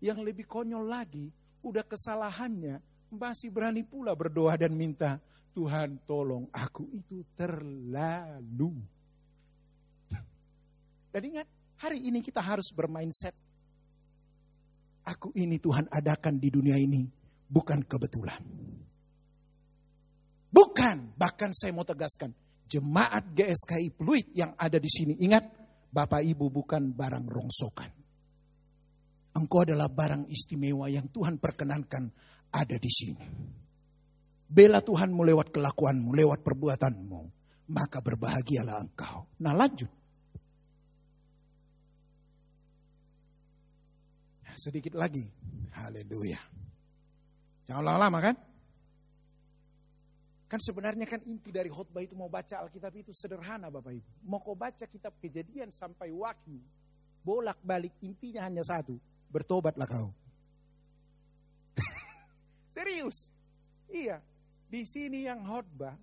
yang 0.00 0.24
lebih 0.24 0.48
konyol 0.48 0.88
lagi, 0.88 1.28
udah 1.60 1.84
kesalahannya, 1.84 2.80
masih 3.12 3.52
berani 3.52 3.84
pula 3.84 4.16
berdoa 4.16 4.56
dan 4.56 4.72
minta, 4.72 5.20
Tuhan 5.52 6.00
tolong 6.08 6.48
aku 6.50 6.88
itu 6.94 7.26
terlalu. 7.36 8.72
Dan 11.10 11.22
ingat, 11.26 11.46
hari 11.82 12.06
ini 12.06 12.22
kita 12.22 12.38
harus 12.38 12.70
bermindset. 12.70 13.34
Aku 15.04 15.34
ini 15.34 15.58
Tuhan 15.58 15.90
adakan 15.90 16.38
di 16.38 16.48
dunia 16.54 16.78
ini, 16.78 17.02
bukan 17.50 17.82
kebetulan. 17.82 18.38
Bukan, 20.50 21.18
bahkan 21.18 21.50
saya 21.50 21.74
mau 21.74 21.82
tegaskan, 21.82 22.30
jemaat 22.70 23.34
GSKI 23.34 23.90
Pluit 23.90 24.30
yang 24.38 24.54
ada 24.54 24.78
di 24.78 24.86
sini. 24.86 25.18
Ingat, 25.18 25.44
Bapak 25.90 26.22
Ibu 26.22 26.46
bukan 26.46 26.94
barang 26.94 27.26
rongsokan. 27.26 27.99
Engkau 29.30 29.62
adalah 29.62 29.86
barang 29.86 30.26
istimewa 30.26 30.90
yang 30.90 31.06
Tuhan 31.06 31.38
perkenankan 31.38 32.10
ada 32.50 32.76
di 32.76 32.90
sini. 32.90 33.26
Bela 34.50 34.82
Tuhanmu 34.82 35.22
lewat 35.22 35.54
kelakuanmu, 35.54 36.10
lewat 36.10 36.42
perbuatanmu. 36.42 37.20
Maka 37.70 38.02
berbahagialah 38.02 38.82
engkau. 38.82 39.30
Nah 39.38 39.54
lanjut. 39.54 39.86
Sedikit 44.58 44.98
lagi. 44.98 45.24
Haleluya. 45.72 46.36
Jangan 47.64 47.86
lama-lama 47.86 48.18
kan? 48.18 48.36
Kan 50.50 50.58
sebenarnya 50.58 51.06
kan 51.06 51.22
inti 51.30 51.54
dari 51.54 51.70
khutbah 51.70 52.02
itu 52.02 52.18
mau 52.18 52.26
baca 52.26 52.58
Alkitab 52.66 52.90
itu 52.98 53.14
sederhana 53.14 53.70
Bapak 53.70 53.94
Ibu. 53.94 54.26
Mau 54.26 54.42
kau 54.42 54.58
baca 54.58 54.82
kitab 54.90 55.14
kejadian 55.22 55.70
sampai 55.70 56.10
wahyu. 56.10 56.58
Bolak 57.22 57.62
balik 57.62 57.94
intinya 58.02 58.42
hanya 58.50 58.66
satu. 58.66 58.98
Bertobatlah 59.30 59.86
kau. 59.86 60.10
Serius. 62.76 63.30
Iya. 63.86 64.20
Di 64.66 64.82
sini 64.86 65.26
yang 65.26 65.46
khutbah. 65.46 65.94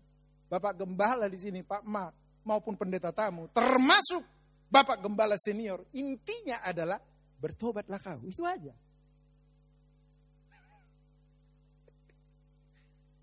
Bapak 0.47 0.79
Gembala 0.79 1.27
di 1.27 1.35
sini 1.35 1.59
Pak 1.59 1.83
Mak 1.83 2.41
maupun 2.47 2.79
pendeta 2.79 3.11
tamu. 3.11 3.51
Termasuk 3.51 4.23
Bapak 4.71 5.03
Gembala 5.03 5.35
senior. 5.35 5.83
Intinya 5.91 6.63
adalah 6.63 6.99
bertobatlah 7.39 7.99
kau. 7.99 8.23
Itu 8.23 8.47
aja. 8.47 8.71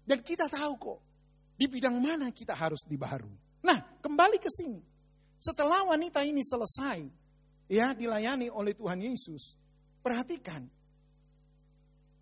Dan 0.08 0.20
kita 0.20 0.52
tahu 0.52 0.72
kok 0.76 1.00
di 1.54 1.64
bidang 1.70 1.96
mana 1.96 2.28
kita 2.34 2.52
harus 2.52 2.84
dibaharui. 2.84 3.64
Nah, 3.64 3.80
kembali 4.02 4.36
ke 4.42 4.50
sini. 4.52 4.82
Setelah 5.40 5.84
wanita 5.88 6.24
ini 6.24 6.40
selesai, 6.44 7.04
ya 7.68 7.92
dilayani 7.96 8.48
oleh 8.52 8.72
Tuhan 8.76 9.00
Yesus, 9.00 9.56
perhatikan. 10.04 10.68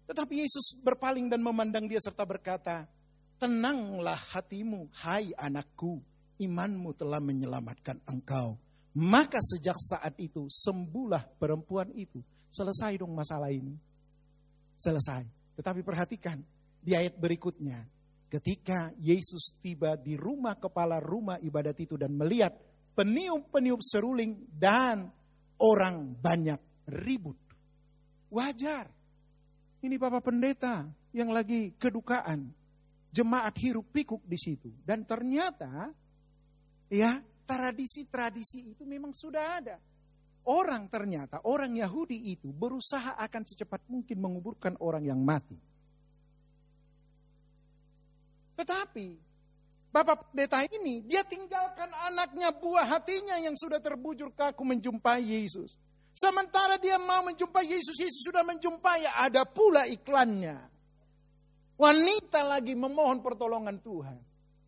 Tetapi 0.06 0.34
Yesus 0.46 0.78
berpaling 0.78 1.26
dan 1.26 1.42
memandang 1.42 1.90
dia 1.90 1.98
serta 1.98 2.22
berkata, 2.22 2.86
Tenanglah 3.42 4.18
hatimu, 4.38 4.86
hai 5.02 5.34
anakku, 5.34 5.98
imanmu 6.38 6.94
telah 6.94 7.18
menyelamatkan 7.18 7.98
engkau. 8.06 8.54
Maka 8.94 9.42
sejak 9.42 9.74
saat 9.82 10.14
itu 10.22 10.46
sembuhlah 10.46 11.26
perempuan 11.42 11.90
itu. 11.98 12.22
Selesai 12.52 13.02
dong 13.02 13.10
masalah 13.18 13.50
ini. 13.50 13.74
Selesai. 14.78 15.26
Tetapi 15.58 15.82
perhatikan, 15.82 16.38
di 16.78 16.94
ayat 16.94 17.18
berikutnya. 17.18 17.82
Ketika 18.30 18.94
Yesus 19.02 19.58
tiba 19.60 19.98
di 19.98 20.16
rumah 20.16 20.56
kepala 20.56 21.02
rumah 21.02 21.36
ibadat 21.42 21.76
itu 21.82 22.00
dan 22.00 22.16
melihat 22.16 22.54
peniup-peniup 22.96 23.80
seruling 23.82 24.48
dan 24.54 25.08
orang 25.60 26.16
banyak 26.16 26.56
ribut. 26.88 27.41
Wajar. 28.32 28.88
Ini 29.84 30.00
Bapak 30.00 30.32
Pendeta 30.32 30.88
yang 31.12 31.28
lagi 31.28 31.76
kedukaan. 31.76 32.48
Jemaat 33.12 33.52
hiruk 33.60 33.92
pikuk 33.92 34.24
di 34.24 34.40
situ. 34.40 34.72
Dan 34.88 35.04
ternyata 35.04 35.92
ya 36.88 37.20
tradisi-tradisi 37.44 38.72
itu 38.72 38.88
memang 38.88 39.12
sudah 39.12 39.44
ada. 39.60 39.76
Orang 40.42 40.90
ternyata, 40.90 41.44
orang 41.46 41.76
Yahudi 41.76 42.34
itu 42.34 42.50
berusaha 42.50 43.14
akan 43.14 43.42
secepat 43.46 43.86
mungkin 43.86 44.18
menguburkan 44.18 44.74
orang 44.82 45.06
yang 45.06 45.20
mati. 45.22 45.54
Tetapi 48.58 49.30
Bapak 49.92 50.32
pendeta 50.32 50.64
ini, 50.72 51.04
dia 51.04 51.20
tinggalkan 51.20 51.92
anaknya 52.08 52.48
buah 52.48 52.96
hatinya 52.96 53.36
yang 53.36 53.52
sudah 53.60 53.76
terbujur 53.76 54.32
kaku 54.32 54.64
menjumpai 54.64 55.20
Yesus. 55.20 55.76
Sementara 56.12 56.76
dia 56.76 57.00
mau 57.00 57.24
menjumpai 57.24 57.64
Yesus, 57.64 57.96
Yesus 57.96 58.28
sudah 58.28 58.44
menjumpai, 58.44 59.08
ada 59.24 59.48
pula 59.48 59.88
iklannya. 59.88 60.60
Wanita 61.80 62.44
lagi 62.44 62.76
memohon 62.76 63.24
pertolongan 63.24 63.80
Tuhan. 63.80 64.20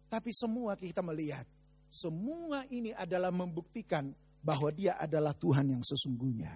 Tapi 0.09 0.31
semua 0.33 0.75
kita 0.81 1.05
melihat, 1.05 1.45
semua 1.87 2.65
ini 2.73 2.97
adalah 2.97 3.29
membuktikan 3.29 4.09
bahwa 4.41 4.73
dia 4.73 4.97
adalah 4.97 5.37
Tuhan 5.37 5.69
yang 5.77 5.83
sesungguhnya. 5.85 6.55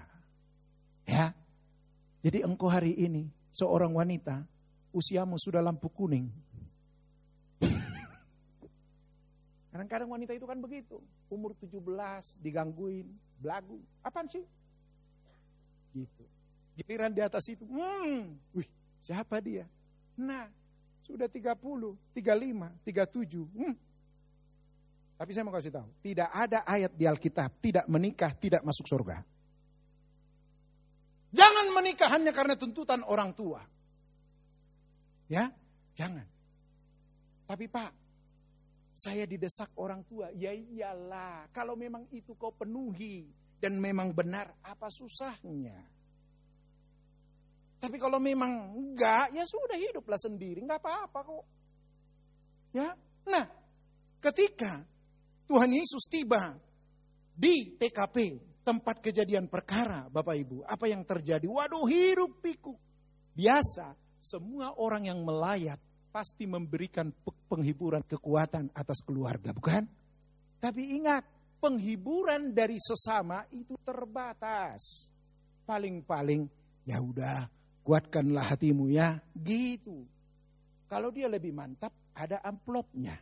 Ya. 1.05 1.37
Jadi 2.25 2.43
engkau 2.43 2.73
hari 2.73 2.97
ini 2.97 3.29
seorang 3.53 3.93
wanita, 3.93 4.43
usiamu 4.91 5.37
sudah 5.37 5.61
lampu 5.61 5.93
kuning, 5.93 6.33
Kadang-kadang 9.79 10.11
wanita 10.11 10.35
itu 10.35 10.43
kan 10.43 10.59
begitu. 10.59 10.99
Umur 11.31 11.55
17 11.55 11.79
digangguin, 12.43 13.07
belagu. 13.39 13.79
Apaan 14.03 14.27
sih? 14.27 14.43
Gitu. 16.05 16.25
Giliran 16.79 17.11
di 17.11 17.19
atas 17.19 17.43
itu, 17.51 17.67
hmm, 17.67 18.55
wih, 18.55 18.69
siapa 19.03 19.43
dia? 19.43 19.67
Nah, 20.15 20.47
sudah 21.03 21.27
30, 21.27 21.59
35, 22.15 22.71
37. 22.87 23.47
Hmm. 23.59 23.75
Tapi 25.19 25.31
saya 25.35 25.43
mau 25.43 25.51
kasih 25.51 25.75
tahu, 25.75 25.89
tidak 25.99 26.31
ada 26.31 26.63
ayat 26.63 26.95
di 26.95 27.03
Alkitab 27.03 27.59
tidak 27.59 27.91
menikah 27.91 28.31
tidak 28.39 28.63
masuk 28.63 28.87
surga. 28.87 29.19
Jangan 31.35 31.67
menikah 31.75 32.09
hanya 32.15 32.31
karena 32.31 32.55
tuntutan 32.55 33.03
orang 33.03 33.35
tua. 33.35 33.61
Ya, 35.29 35.51
jangan. 35.99 36.25
Tapi 37.45 37.67
Pak, 37.69 37.91
saya 38.95 39.27
didesak 39.27 39.75
orang 39.77 40.07
tua. 40.07 40.33
Ya 40.33 40.55
iyalah, 40.55 41.51
kalau 41.53 41.75
memang 41.75 42.07
itu 42.15 42.33
kau 42.39 42.55
penuhi 42.55 43.29
dan 43.59 43.79
memang 43.79 44.15
benar, 44.15 44.55
apa 44.63 44.87
susahnya? 44.91 45.79
Tapi 47.79 47.97
kalau 47.99 48.19
memang 48.19 48.75
enggak, 48.75 49.31
ya 49.31 49.47
sudah 49.47 49.79
hiduplah 49.79 50.19
sendiri, 50.19 50.63
enggak 50.63 50.83
apa-apa 50.83 51.19
kok. 51.23 51.45
Ya. 52.75 52.91
Nah, 53.31 53.45
ketika 54.19 54.83
Tuhan 55.47 55.71
Yesus 55.71 56.11
tiba 56.11 56.59
di 57.39 57.79
TKP, 57.79 58.49
tempat 58.67 59.01
kejadian 59.01 59.47
perkara, 59.49 60.11
Bapak 60.13 60.37
Ibu, 60.37 60.67
apa 60.67 60.85
yang 60.91 61.07
terjadi? 61.07 61.47
Waduh, 61.49 61.87
hirup 61.89 62.43
pikuk. 62.45 62.77
Biasa, 63.33 63.95
semua 64.19 64.75
orang 64.77 65.07
yang 65.07 65.23
melayat 65.23 65.79
pasti 66.11 66.45
memberikan 66.51 67.09
penghiburan 67.49 68.03
kekuatan 68.03 68.75
atas 68.75 69.01
keluarga, 69.07 69.55
bukan? 69.55 69.87
Tapi 70.59 70.99
ingat, 70.99 71.23
penghiburan 71.59 72.55
dari 72.55 72.79
sesama 72.79 73.45
itu 73.53 73.75
terbatas. 73.83 75.11
Paling-paling 75.69 76.49
ya 76.89 77.03
udah 77.03 77.45
kuatkanlah 77.85 78.57
hatimu 78.57 78.89
ya, 78.89 79.21
gitu. 79.37 80.07
Kalau 80.89 81.13
dia 81.13 81.29
lebih 81.29 81.53
mantap, 81.53 81.93
ada 82.17 82.41
amplopnya. 82.41 83.21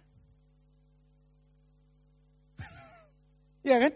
ya 3.69 3.77
kan? 3.83 3.93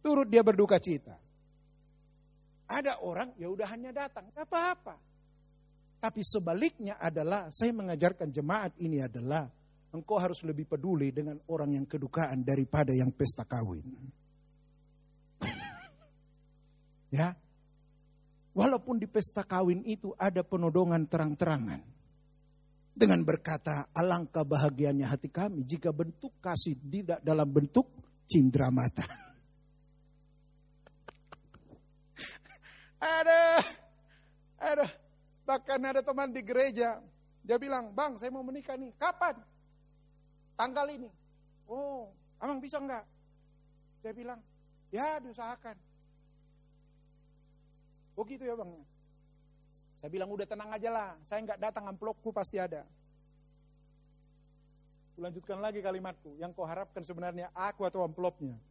Turut 0.00 0.28
dia 0.28 0.40
berduka 0.40 0.80
cita. 0.80 1.20
Ada 2.64 3.04
orang 3.04 3.36
ya 3.36 3.52
udah 3.52 3.68
hanya 3.68 3.92
datang, 3.92 4.32
apa-apa. 4.32 4.96
Tapi 6.00 6.20
sebaliknya 6.20 6.96
adalah 7.00 7.48
saya 7.48 7.72
mengajarkan 7.72 8.28
jemaat 8.28 8.76
ini 8.80 9.00
adalah 9.00 9.48
engkau 9.94 10.18
harus 10.18 10.42
lebih 10.42 10.66
peduli 10.66 11.14
dengan 11.14 11.38
orang 11.46 11.78
yang 11.78 11.86
kedukaan 11.86 12.42
daripada 12.42 12.90
yang 12.90 13.14
pesta 13.14 13.46
kawin. 13.46 13.86
ya. 17.14 17.30
Walaupun 18.54 18.98
di 18.98 19.06
pesta 19.06 19.46
kawin 19.46 19.86
itu 19.86 20.10
ada 20.18 20.42
penodongan 20.42 21.06
terang-terangan. 21.06 21.82
Dengan 22.94 23.26
berkata, 23.26 23.90
alangkah 23.90 24.46
bahagianya 24.46 25.10
hati 25.10 25.26
kami 25.26 25.66
jika 25.66 25.90
bentuk 25.90 26.38
kasih 26.38 26.78
tidak 26.78 27.18
dalam 27.22 27.50
bentuk 27.50 27.90
cindera 28.30 28.70
mata. 28.70 29.02
ada, 33.18 33.58
ada, 34.62 34.86
Bahkan 35.44 35.80
ada 35.84 36.00
teman 36.00 36.32
di 36.32 36.40
gereja, 36.40 37.04
dia 37.44 37.56
bilang, 37.60 37.92
bang 37.92 38.16
saya 38.16 38.32
mau 38.32 38.40
menikah 38.40 38.80
nih, 38.80 38.96
kapan? 38.96 39.36
Tanggal 40.54 40.86
ini. 40.94 41.10
Oh, 41.66 42.10
emang 42.38 42.62
bisa 42.62 42.78
enggak? 42.78 43.02
Saya 44.04 44.14
bilang, 44.14 44.40
ya 44.94 45.18
diusahakan. 45.18 45.76
Oh 48.14 48.22
gitu 48.22 48.46
ya 48.46 48.54
bang. 48.54 48.70
Saya 49.98 50.10
bilang 50.10 50.30
udah 50.30 50.46
tenang 50.46 50.70
aja 50.70 50.90
lah, 50.92 51.10
saya 51.26 51.42
enggak 51.42 51.58
datang 51.58 51.90
amplopku 51.90 52.30
pasti 52.30 52.62
ada. 52.62 52.86
Lanjutkan 55.18 55.58
lagi 55.62 55.78
kalimatku, 55.82 56.38
yang 56.38 56.50
kau 56.54 56.66
harapkan 56.66 57.02
sebenarnya 57.02 57.50
aku 57.54 57.86
atau 57.86 58.02
amplopnya. 58.06 58.54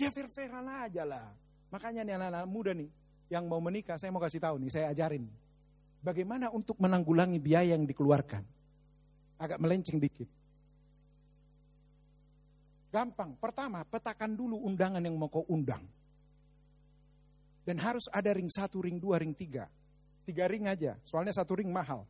Ya 0.00 0.10
fair-fairan 0.10 0.66
aja 0.66 1.06
lah. 1.06 1.30
Makanya 1.70 2.02
nih 2.02 2.18
anak-anak 2.18 2.50
muda 2.50 2.74
nih, 2.74 2.90
yang 3.30 3.46
mau 3.46 3.62
menikah, 3.62 3.96
saya 4.02 4.10
mau 4.10 4.18
kasih 4.18 4.42
tahu 4.42 4.58
nih, 4.58 4.66
saya 4.66 4.90
ajarin. 4.90 5.30
Bagaimana 6.02 6.50
untuk 6.50 6.74
menanggulangi 6.82 7.38
biaya 7.38 7.78
yang 7.78 7.86
dikeluarkan. 7.86 8.42
Agak 9.42 9.58
melenceng 9.58 9.98
dikit. 9.98 10.30
Gampang. 12.94 13.34
Pertama, 13.42 13.82
petakan 13.82 14.38
dulu 14.38 14.62
undangan 14.62 15.02
yang 15.02 15.18
mau 15.18 15.26
kau 15.26 15.42
undang. 15.50 15.82
Dan 17.66 17.82
harus 17.82 18.06
ada 18.14 18.30
ring 18.30 18.46
satu, 18.46 18.86
ring 18.86 19.02
dua, 19.02 19.18
ring 19.18 19.34
tiga. 19.34 19.66
Tiga 20.22 20.46
ring 20.46 20.70
aja, 20.70 20.94
soalnya 21.02 21.34
satu 21.34 21.58
ring 21.58 21.70
mahal. 21.74 22.06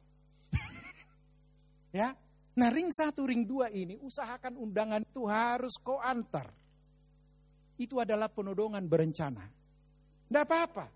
ya, 1.97 2.13
Nah 2.53 2.69
ring 2.69 2.93
satu, 2.93 3.25
ring 3.25 3.49
dua 3.49 3.73
ini 3.73 3.97
usahakan 3.97 4.61
undangan 4.61 5.01
itu 5.01 5.25
harus 5.25 5.73
kau 5.81 5.97
antar. 5.97 6.53
Itu 7.81 7.97
adalah 7.97 8.29
penodongan 8.29 8.85
berencana. 8.85 9.45
Tidak 10.29 10.45
apa-apa. 10.45 10.87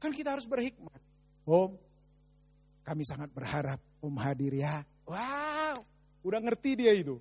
Kan 0.00 0.12
kita 0.16 0.32
harus 0.32 0.48
berhikmat. 0.48 0.96
Om, 1.44 1.76
kami 2.80 3.04
sangat 3.04 3.28
berharap 3.28 3.80
Om 4.00 4.16
hadir 4.24 4.56
ya. 4.56 4.80
Wow, 5.08 5.88
udah 6.20 6.40
ngerti 6.44 6.84
dia 6.84 6.92
itu. 6.92 7.16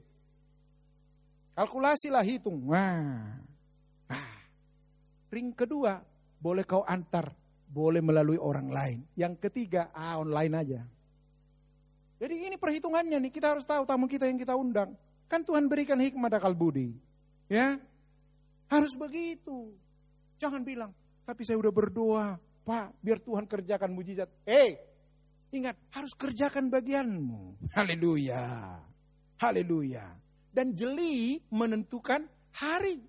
Kalkulasilah 1.55 2.21
hitung. 2.21 2.67
Wah. 2.67 3.39
Nah, 4.11 4.31
ring 5.31 5.55
kedua, 5.55 6.03
boleh 6.37 6.67
kau 6.67 6.83
antar, 6.83 7.31
boleh 7.71 8.03
melalui 8.03 8.35
orang 8.35 8.67
lain. 8.67 8.99
Yang 9.15 9.47
ketiga, 9.47 9.87
ah 9.95 10.19
online 10.19 10.53
aja. 10.53 10.81
Jadi 12.19 12.49
ini 12.51 12.57
perhitungannya 12.59 13.17
nih, 13.23 13.31
kita 13.31 13.55
harus 13.55 13.63
tahu 13.63 13.87
tamu 13.87 14.05
kita 14.05 14.27
yang 14.27 14.37
kita 14.37 14.53
undang. 14.53 14.91
Kan 15.31 15.47
Tuhan 15.47 15.71
berikan 15.71 15.97
hikmah 15.97 16.29
akal 16.29 16.53
budi. 16.53 16.91
Ya, 17.47 17.79
harus 18.67 18.93
begitu. 18.99 19.71
Jangan 20.37 20.61
bilang, 20.61 20.91
tapi 21.23 21.47
saya 21.47 21.55
udah 21.55 21.71
berdoa, 21.71 22.35
Pak, 22.67 22.99
biar 22.99 23.23
Tuhan 23.23 23.47
kerjakan 23.47 23.95
mujizat. 23.95 24.27
Eh, 24.43 24.75
ingat, 25.53 25.75
harus 25.93 26.13
kerjakan 26.17 26.71
bagianmu. 26.71 27.71
Haleluya. 27.75 28.77
Haleluya. 29.37 30.05
Dan 30.49 30.73
jeli 30.73 31.37
menentukan 31.53 32.25
hari. 32.57 33.03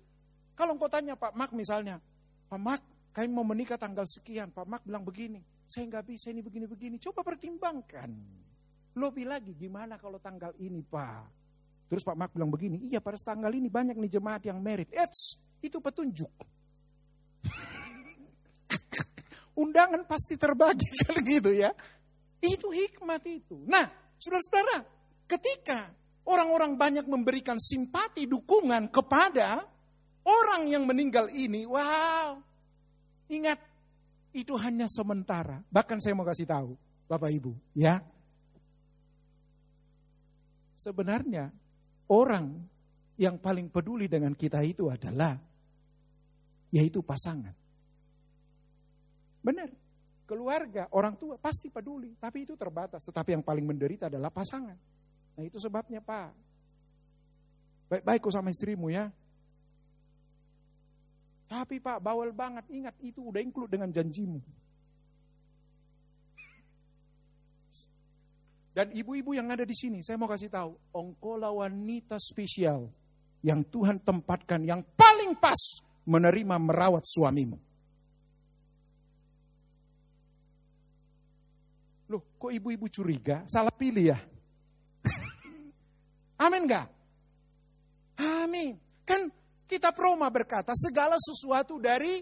Kalau 0.53 0.75
engkau 0.75 0.91
tanya 0.91 1.15
Pak 1.15 1.33
Mak 1.33 1.51
misalnya, 1.55 1.97
Pak 2.51 2.59
Mak, 2.59 2.81
kami 3.15 3.27
mau 3.31 3.47
menikah 3.47 3.79
tanggal 3.79 4.05
sekian. 4.05 4.51
Pak 4.53 4.67
Mak 4.67 4.81
bilang 4.85 5.01
begini, 5.01 5.41
saya 5.65 5.87
nggak 5.89 6.05
bisa 6.05 6.29
ini 6.29 6.43
begini-begini. 6.45 7.01
Coba 7.01 7.25
pertimbangkan. 7.25 8.11
Lebih 8.93 9.25
lagi, 9.25 9.55
gimana 9.55 9.95
kalau 9.95 10.19
tanggal 10.19 10.51
ini 10.59 10.83
Pak? 10.83 11.23
Terus 11.89 12.03
Pak 12.05 12.17
Mak 12.17 12.29
bilang 12.37 12.51
begini, 12.53 12.77
iya 12.85 13.01
pada 13.01 13.17
tanggal 13.17 13.49
ini 13.49 13.71
banyak 13.71 13.97
nih 13.97 14.11
jemaat 14.19 14.45
yang 14.45 14.61
merit. 14.61 14.91
Eits, 14.93 15.41
itu 15.63 15.81
petunjuk. 15.81 16.29
undangan 19.59 20.07
pasti 20.07 20.39
terbagi 20.39 20.87
kan 21.03 21.19
gitu 21.19 21.51
ya. 21.51 21.75
Itu 22.39 22.71
hikmat 22.71 23.23
itu. 23.27 23.59
Nah, 23.67 23.87
saudara-saudara, 24.15 24.87
ketika 25.27 25.91
orang-orang 26.23 26.79
banyak 26.79 27.05
memberikan 27.05 27.59
simpati, 27.59 28.25
dukungan 28.29 28.87
kepada 28.87 29.67
orang 30.23 30.71
yang 30.71 30.87
meninggal 30.87 31.27
ini, 31.31 31.67
wow, 31.67 32.39
ingat 33.27 33.59
itu 34.31 34.55
hanya 34.55 34.87
sementara. 34.87 35.59
Bahkan 35.67 35.97
saya 35.99 36.15
mau 36.15 36.27
kasih 36.27 36.47
tahu, 36.47 36.79
Bapak 37.09 37.29
Ibu, 37.33 37.51
ya. 37.75 37.99
Sebenarnya 40.79 41.51
orang 42.07 42.55
yang 43.19 43.35
paling 43.35 43.67
peduli 43.67 44.07
dengan 44.07 44.31
kita 44.31 44.63
itu 44.63 44.87
adalah 44.87 45.35
yaitu 46.71 47.03
pasangan. 47.03 47.51
Benar. 49.43 49.69
Keluarga, 50.29 50.85
orang 50.93 51.17
tua 51.17 51.41
pasti 51.41 51.73
peduli, 51.73 52.13
tapi 52.21 52.45
itu 52.45 52.53
terbatas. 52.53 53.01
Tetapi 53.01 53.33
yang 53.33 53.41
paling 53.41 53.65
menderita 53.65 54.13
adalah 54.13 54.29
pasangan. 54.29 54.77
Nah 55.33 55.41
itu 55.41 55.57
sebabnya 55.57 56.05
Pak. 56.05 56.29
Baik-baik 57.89 58.21
kok 58.21 58.37
sama 58.37 58.53
istrimu 58.53 58.93
ya. 58.93 59.09
Tapi 61.49 61.81
Pak, 61.81 61.97
bawel 61.97 62.29
banget. 62.29 62.69
Ingat, 62.69 62.93
itu 63.01 63.25
udah 63.25 63.41
include 63.41 63.73
dengan 63.73 63.89
janjimu. 63.89 64.37
Dan 68.69 68.93
ibu-ibu 68.93 69.33
yang 69.33 69.49
ada 69.49 69.65
di 69.65 69.73
sini, 69.73 70.05
saya 70.05 70.21
mau 70.21 70.29
kasih 70.29 70.53
tahu, 70.53 70.77
ongkola 70.93 71.49
wanita 71.49 72.21
spesial 72.21 72.85
yang 73.41 73.65
Tuhan 73.65 73.97
tempatkan 73.97 74.61
yang 74.61 74.85
paling 74.93 75.33
pas 75.41 75.57
menerima 76.05 76.55
merawat 76.61 77.01
suamimu. 77.09 77.68
Loh, 82.09 82.25
kok 82.41 82.49
ibu-ibu 82.49 82.89
curiga? 82.89 83.45
Salah 83.45 83.69
pilih 83.69 84.09
ya? 84.09 84.19
Amin 86.45 86.65
gak? 86.65 86.89
Amin. 88.17 88.75
Kan 89.05 89.29
kita 89.69 89.93
Roma 89.93 90.25
berkata 90.33 90.73
segala 90.73 91.21
sesuatu 91.21 91.77
dari 91.77 92.17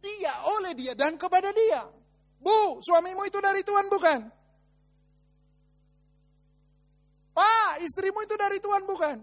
dia, 0.00 0.34
oleh 0.60 0.76
dia, 0.76 0.92
dan 0.92 1.16
kepada 1.16 1.48
dia. 1.56 1.88
Bu, 2.40 2.84
suamimu 2.84 3.24
itu 3.24 3.40
dari 3.40 3.64
Tuhan 3.64 3.88
bukan? 3.88 4.20
Pak, 7.32 7.72
istrimu 7.80 8.20
itu 8.20 8.36
dari 8.36 8.60
Tuhan 8.60 8.84
bukan? 8.84 9.16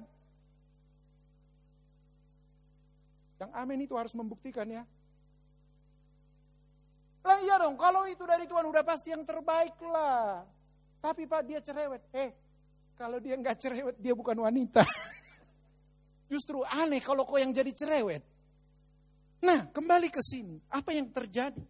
Yang 3.38 3.52
amin 3.54 3.80
itu 3.86 3.94
harus 3.94 4.14
membuktikan 4.18 4.66
ya. 4.66 4.82
Lah 7.28 7.44
iya 7.44 7.60
dong, 7.60 7.76
kalau 7.76 8.08
itu 8.08 8.24
dari 8.24 8.48
Tuhan 8.48 8.64
udah 8.64 8.88
pasti 8.88 9.12
yang 9.12 9.28
terbaik 9.28 9.76
lah. 9.84 10.48
Tapi 11.04 11.28
Pak 11.28 11.44
dia 11.44 11.60
cerewet. 11.60 12.08
Eh, 12.16 12.32
kalau 12.96 13.20
dia 13.20 13.36
nggak 13.36 13.58
cerewet 13.60 13.96
dia 14.00 14.16
bukan 14.16 14.40
wanita. 14.40 14.88
Justru 16.32 16.64
aneh 16.64 17.04
kalau 17.04 17.28
kau 17.28 17.36
yang 17.36 17.52
jadi 17.52 17.72
cerewet. 17.76 18.24
Nah, 19.44 19.68
kembali 19.70 20.08
ke 20.08 20.24
sini. 20.24 20.56
Apa 20.72 20.96
yang 20.96 21.12
terjadi? 21.12 21.62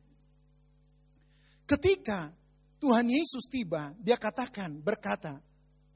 Ketika 1.67 2.31
Tuhan 2.77 3.09
Yesus 3.09 3.49
tiba, 3.51 3.91
dia 3.99 4.15
katakan, 4.15 4.77
berkata, 4.79 5.41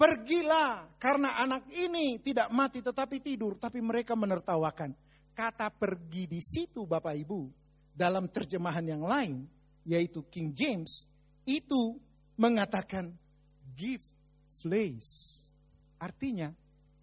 Pergilah 0.01 0.97
karena 0.97 1.37
anak 1.37 1.69
ini 1.69 2.17
tidak 2.17 2.49
mati 2.49 2.81
tetapi 2.81 3.21
tidur, 3.21 3.61
tapi 3.61 3.77
mereka 3.85 4.17
menertawakan. 4.17 4.97
Kata 5.37 5.69
pergi 5.69 6.25
di 6.25 6.41
situ 6.41 6.89
Bapak 6.89 7.13
Ibu, 7.21 7.60
dalam 7.91 8.27
terjemahan 8.31 8.85
yang 8.87 9.03
lain, 9.03 9.45
yaitu 9.85 10.23
King 10.31 10.55
James, 10.55 11.05
itu 11.45 11.97
mengatakan 12.39 13.11
give 13.75 14.03
place. 14.61 15.49
Artinya 16.01 16.49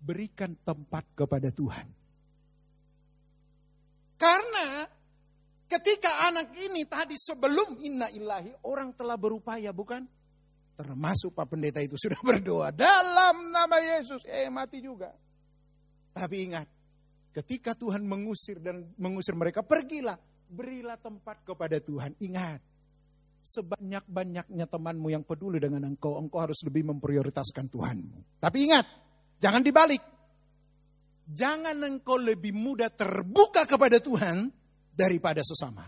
berikan 0.02 0.54
tempat 0.62 1.04
kepada 1.14 1.50
Tuhan. 1.54 1.86
Karena 4.18 4.82
ketika 5.70 6.26
anak 6.26 6.50
ini 6.58 6.82
tadi 6.90 7.14
sebelum 7.14 7.78
inna 7.78 8.10
ilahi 8.10 8.50
orang 8.66 8.90
telah 8.98 9.14
berupaya 9.14 9.70
bukan? 9.70 10.02
Termasuk 10.78 11.34
Pak 11.34 11.46
Pendeta 11.54 11.82
itu 11.82 11.94
sudah 11.98 12.18
berdoa 12.28 12.74
dalam 12.74 13.50
nama 13.54 13.78
Yesus. 13.78 14.22
Eh 14.26 14.50
mati 14.50 14.82
juga. 14.82 15.10
Tapi 16.14 16.50
ingat, 16.50 16.66
ketika 17.30 17.78
Tuhan 17.78 18.02
mengusir 18.02 18.58
dan 18.58 18.90
mengusir 18.98 19.38
mereka, 19.38 19.62
pergilah. 19.62 20.18
Berilah 20.48 20.96
tempat 20.96 21.44
kepada 21.44 21.76
Tuhan. 21.80 22.16
Ingat, 22.18 22.60
sebanyak-banyaknya 23.44 24.66
temanmu 24.66 25.08
yang 25.12 25.24
peduli 25.24 25.60
dengan 25.60 25.84
engkau, 25.84 26.16
engkau 26.16 26.40
harus 26.40 26.60
lebih 26.64 26.88
memprioritaskan 26.88 27.68
Tuhanmu. 27.68 28.40
Tapi 28.40 28.58
ingat, 28.64 28.86
Jangan 29.38 29.62
dibalik. 29.62 30.02
Jangan 31.28 31.78
engkau 31.78 32.18
lebih 32.18 32.50
mudah 32.50 32.90
terbuka 32.90 33.62
kepada 33.64 34.02
Tuhan 34.02 34.50
daripada 34.90 35.40
sesama. 35.46 35.86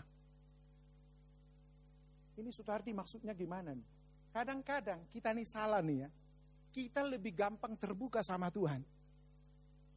Ini 2.39 2.51
Sutardi 2.55 2.95
maksudnya 2.95 3.35
gimana 3.35 3.75
nih? 3.75 3.89
Kadang-kadang 4.31 5.11
kita 5.11 5.35
nih 5.35 5.47
salah 5.49 5.83
nih 5.83 6.07
ya. 6.07 6.09
Kita 6.71 7.03
lebih 7.03 7.35
gampang 7.35 7.75
terbuka 7.75 8.23
sama 8.23 8.47
Tuhan 8.55 8.79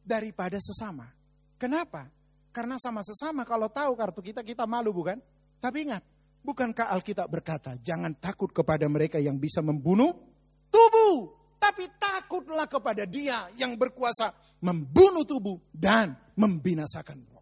daripada 0.02 0.58
sesama. 0.58 1.06
Kenapa? 1.54 2.10
Karena 2.54 2.78
sama 2.78 3.02
sesama 3.02 3.42
kalau 3.42 3.66
tahu 3.66 3.98
kartu 3.98 4.22
kita, 4.22 4.46
kita 4.46 4.62
malu 4.62 4.94
bukan? 4.94 5.18
Tapi 5.58 5.90
ingat, 5.90 6.06
bukankah 6.46 6.94
Alkitab 6.94 7.26
berkata, 7.26 7.74
jangan 7.82 8.14
takut 8.14 8.54
kepada 8.54 8.86
mereka 8.86 9.18
yang 9.18 9.34
bisa 9.42 9.58
membunuh 9.58 10.14
tubuh 10.70 11.44
tapi 11.64 11.88
takutlah 11.96 12.68
kepada 12.68 13.08
dia 13.08 13.48
yang 13.56 13.72
berkuasa 13.80 14.36
membunuh 14.60 15.24
tubuh 15.24 15.56
dan 15.72 16.12
membinasakan 16.36 17.24
roh. 17.32 17.40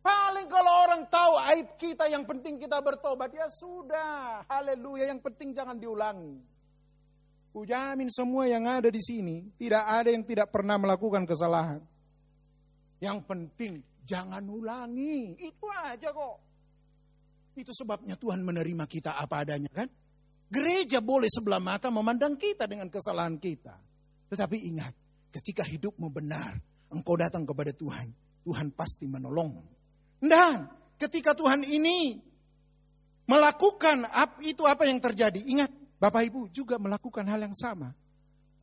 Paling 0.00 0.48
kalau 0.48 0.72
orang 0.88 1.04
tahu 1.12 1.36
aib 1.52 1.76
kita 1.76 2.08
yang 2.08 2.24
penting 2.24 2.56
kita 2.56 2.80
bertobat, 2.80 3.28
ya 3.28 3.44
sudah. 3.52 4.40
Haleluya, 4.48 5.12
yang 5.12 5.20
penting 5.20 5.52
jangan 5.52 5.76
diulangi. 5.76 6.40
Ujamin 7.52 8.08
semua 8.08 8.48
yang 8.48 8.64
ada 8.64 8.88
di 8.88 9.04
sini, 9.04 9.44
tidak 9.60 9.84
ada 9.84 10.08
yang 10.08 10.24
tidak 10.24 10.48
pernah 10.48 10.80
melakukan 10.80 11.28
kesalahan. 11.28 11.84
Yang 12.98 13.18
penting 13.30 13.72
jangan 14.02 14.42
ulangi, 14.48 15.38
itu 15.38 15.66
aja 15.70 16.10
kok. 16.10 16.36
Itu 17.58 17.74
sebabnya 17.74 18.14
Tuhan 18.14 18.42
menerima 18.42 18.84
kita 18.86 19.18
apa 19.18 19.42
adanya 19.42 19.70
kan? 19.70 19.90
Gereja 20.48 21.04
boleh 21.04 21.28
sebelah 21.28 21.60
mata 21.60 21.92
memandang 21.92 22.38
kita 22.40 22.64
dengan 22.64 22.88
kesalahan 22.88 23.36
kita. 23.36 23.76
Tetapi 24.32 24.56
ingat, 24.72 24.94
ketika 25.28 25.60
hidupmu 25.60 26.08
benar, 26.08 26.56
engkau 26.88 27.20
datang 27.20 27.44
kepada 27.44 27.74
Tuhan, 27.76 28.08
Tuhan 28.48 28.72
pasti 28.72 29.04
menolongmu. 29.04 29.64
Dan 30.24 30.66
ketika 30.96 31.36
Tuhan 31.36 31.68
ini 31.68 32.16
melakukan 33.28 34.08
itu 34.40 34.64
apa 34.64 34.88
yang 34.88 34.98
terjadi, 35.04 35.36
ingat, 35.44 35.68
Bapak 36.00 36.24
Ibu 36.32 36.48
juga 36.48 36.80
melakukan 36.80 37.28
hal 37.28 37.44
yang 37.44 37.52
sama. 37.52 37.92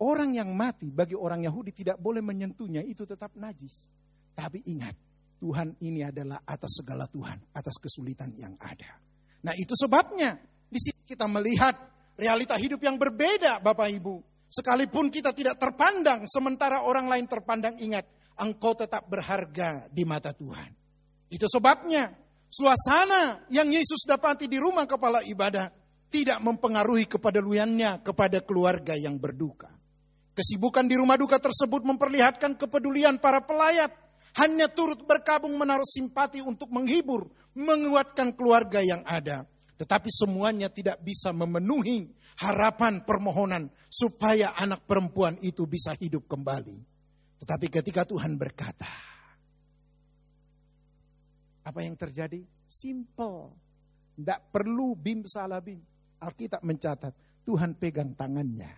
Orang 0.02 0.34
yang 0.36 0.52
mati 0.52 0.90
bagi 0.90 1.16
orang 1.16 1.46
Yahudi 1.46 1.72
tidak 1.72 2.02
boleh 2.02 2.20
menyentuhnya, 2.20 2.82
itu 2.82 3.06
tetap 3.06 3.32
najis. 3.38 3.88
Tapi 4.36 4.68
ingat, 4.68 4.96
Tuhan 5.40 5.80
ini 5.80 6.04
adalah 6.04 6.44
atas 6.44 6.84
segala 6.84 7.08
Tuhan, 7.08 7.56
atas 7.56 7.76
kesulitan 7.80 8.36
yang 8.36 8.60
ada. 8.60 9.00
Nah 9.48 9.56
itu 9.56 9.72
sebabnya 9.74 10.36
di 10.68 10.80
sini 10.82 11.02
kita 11.08 11.26
melihat 11.32 11.76
realita 12.20 12.60
hidup 12.60 12.84
yang 12.84 13.00
berbeda 13.00 13.64
Bapak 13.64 13.90
Ibu. 13.92 14.16
Sekalipun 14.52 15.12
kita 15.12 15.36
tidak 15.36 15.60
terpandang, 15.60 16.24
sementara 16.28 16.84
orang 16.84 17.12
lain 17.12 17.28
terpandang, 17.28 17.76
ingat, 17.80 18.08
engkau 18.40 18.76
tetap 18.76 19.08
berharga 19.08 19.88
di 19.92 20.04
mata 20.08 20.32
Tuhan. 20.32 20.72
Itu 21.28 21.48
sebabnya 21.50 22.12
suasana 22.48 23.44
yang 23.52 23.68
Yesus 23.68 24.08
dapati 24.08 24.48
di 24.48 24.56
rumah 24.56 24.88
kepala 24.88 25.24
ibadah 25.28 25.68
tidak 26.08 26.40
mempengaruhi 26.40 27.10
kepeduliannya 27.12 28.00
kepada 28.00 28.40
keluarga 28.40 28.96
yang 28.96 29.20
berduka. 29.20 29.68
Kesibukan 30.36 30.88
di 30.88 30.96
rumah 31.00 31.16
duka 31.16 31.40
tersebut 31.40 31.84
memperlihatkan 31.84 32.60
kepedulian 32.60 33.20
para 33.20 33.44
pelayat. 33.44 33.92
Hanya 34.36 34.68
turut 34.68 35.00
berkabung 35.08 35.56
menaruh 35.56 35.88
simpati 35.88 36.44
untuk 36.44 36.68
menghibur, 36.68 37.32
menguatkan 37.56 38.36
keluarga 38.36 38.84
yang 38.84 39.00
ada. 39.08 39.48
Tetapi 39.80 40.12
semuanya 40.12 40.68
tidak 40.68 41.00
bisa 41.04 41.32
memenuhi 41.32 42.12
harapan 42.44 43.04
permohonan 43.08 43.72
supaya 43.88 44.52
anak 44.60 44.84
perempuan 44.84 45.40
itu 45.40 45.64
bisa 45.64 45.96
hidup 45.96 46.28
kembali. 46.28 46.76
Tetapi 47.40 47.68
ketika 47.72 48.04
Tuhan 48.04 48.36
berkata, 48.36 48.92
apa 51.64 51.80
yang 51.80 51.96
terjadi? 51.96 52.44
Simple. 52.68 53.56
Tidak 54.16 54.52
perlu 54.52 54.96
bim 55.00 55.24
salah 55.24 55.64
bim. 55.64 55.80
Alkitab 56.20 56.64
mencatat, 56.64 57.44
Tuhan 57.44 57.76
pegang 57.76 58.16
tangannya. 58.16 58.72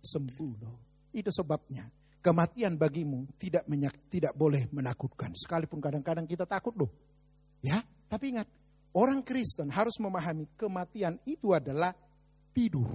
Sembuh 0.00 0.52
loh. 0.60 0.78
Itu 1.12 1.28
sebabnya 1.32 1.99
kematian 2.20 2.76
bagimu 2.76 3.26
tidak 3.40 3.64
menyak, 3.66 3.96
tidak 4.12 4.32
boleh 4.36 4.68
menakutkan. 4.72 5.32
Sekalipun 5.34 5.80
kadang-kadang 5.80 6.24
kita 6.24 6.44
takut 6.44 6.72
loh. 6.76 6.90
Ya, 7.60 7.84
tapi 8.08 8.32
ingat, 8.32 8.48
Orang 8.90 9.22
Kristen 9.22 9.70
harus 9.70 10.02
memahami 10.02 10.50
kematian 10.58 11.22
itu 11.22 11.54
adalah 11.54 11.94
tidur. 12.50 12.90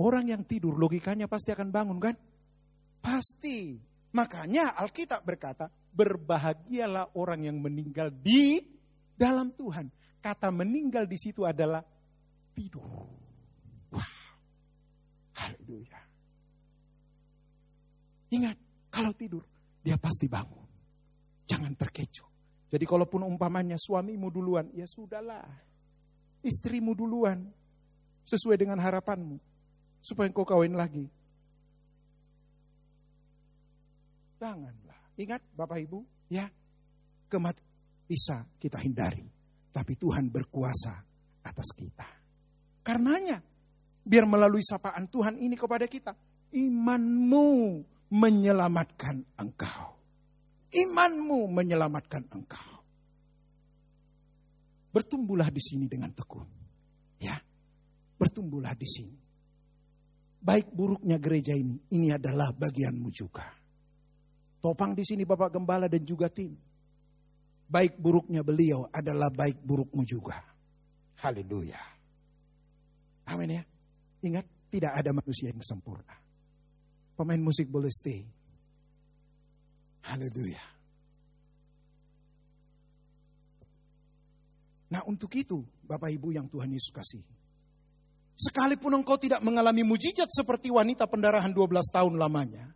Orang 0.00 0.26
yang 0.26 0.42
tidur 0.42 0.74
logikanya 0.74 1.30
pasti 1.30 1.54
akan 1.54 1.70
bangun 1.70 1.98
kan? 2.02 2.16
Pasti. 2.98 3.78
Makanya 4.10 4.74
Alkitab 4.74 5.22
berkata, 5.22 5.70
berbahagialah 5.70 7.14
orang 7.14 7.46
yang 7.46 7.62
meninggal 7.62 8.10
di 8.10 8.58
dalam 9.14 9.54
Tuhan. 9.54 9.86
Kata 10.18 10.50
meninggal 10.50 11.06
di 11.06 11.14
situ 11.20 11.46
adalah 11.46 11.84
tidur. 12.50 13.06
Wah. 13.94 14.14
Haleluya. 15.38 15.99
Ingat, 18.30 18.56
kalau 18.90 19.10
tidur, 19.14 19.42
dia 19.82 19.98
pasti 19.98 20.30
bangun. 20.30 20.66
Jangan 21.50 21.74
terkecoh. 21.74 22.28
Jadi 22.70 22.84
kalaupun 22.86 23.26
umpamanya 23.26 23.74
suamimu 23.74 24.30
duluan, 24.30 24.70
ya 24.70 24.86
sudahlah. 24.86 25.42
Istrimu 26.46 26.94
duluan. 26.94 27.42
Sesuai 28.22 28.54
dengan 28.54 28.78
harapanmu. 28.78 29.42
Supaya 29.98 30.30
engkau 30.30 30.46
kawin 30.46 30.78
lagi. 30.78 31.10
Janganlah. 34.38 35.18
Ingat 35.18 35.42
Bapak 35.52 35.82
Ibu, 35.82 36.30
ya. 36.30 36.46
Kematian 37.26 37.66
bisa 38.10 38.42
kita 38.58 38.78
hindari. 38.82 39.22
Tapi 39.70 39.94
Tuhan 39.94 40.30
berkuasa 40.30 40.94
atas 41.46 41.70
kita. 41.74 42.06
Karenanya, 42.82 43.38
biar 44.02 44.26
melalui 44.26 44.66
sapaan 44.66 45.06
Tuhan 45.06 45.38
ini 45.38 45.54
kepada 45.54 45.86
kita, 45.86 46.10
imanmu 46.50 47.50
menyelamatkan 48.10 49.22
engkau. 49.38 49.96
Imanmu 50.70 51.50
menyelamatkan 51.50 52.26
engkau. 52.30 52.70
Bertumbuhlah 54.90 55.50
di 55.50 55.62
sini 55.62 55.86
dengan 55.86 56.10
tekun. 56.10 56.46
Ya. 57.22 57.38
Bertumbuhlah 58.18 58.74
di 58.74 58.86
sini. 58.86 59.18
Baik 60.40 60.72
buruknya 60.72 61.20
gereja 61.20 61.54
ini, 61.54 61.78
ini 61.94 62.10
adalah 62.10 62.50
bagianmu 62.50 63.08
juga. 63.12 63.44
Topang 64.60 64.92
di 64.96 65.04
sini 65.06 65.24
Bapak 65.24 65.56
Gembala 65.56 65.86
dan 65.88 66.02
juga 66.04 66.28
tim. 66.28 66.52
Baik 67.70 67.96
buruknya 68.00 68.42
beliau 68.42 68.88
adalah 68.90 69.30
baik 69.30 69.62
burukmu 69.62 70.02
juga. 70.02 70.42
Haleluya. 71.22 71.78
Amin 73.30 73.60
ya. 73.60 73.62
Ingat, 74.26 74.46
tidak 74.72 74.92
ada 74.96 75.10
manusia 75.14 75.54
yang 75.54 75.62
sempurna. 75.62 76.29
Pemain 77.20 77.36
musik 77.36 77.68
boleh 77.68 77.92
stay. 77.92 78.24
Haleluya. 80.08 80.64
Nah 84.88 85.04
untuk 85.04 85.28
itu 85.36 85.60
Bapak 85.84 86.08
Ibu 86.16 86.32
yang 86.32 86.48
Tuhan 86.48 86.72
Yesus 86.72 86.88
kasih. 86.88 87.20
Sekalipun 88.40 88.96
engkau 88.96 89.20
tidak 89.20 89.44
mengalami 89.44 89.84
mujizat 89.84 90.32
seperti 90.32 90.72
wanita 90.72 91.04
pendarahan 91.12 91.52
12 91.52 91.92
tahun 91.92 92.16
lamanya. 92.16 92.72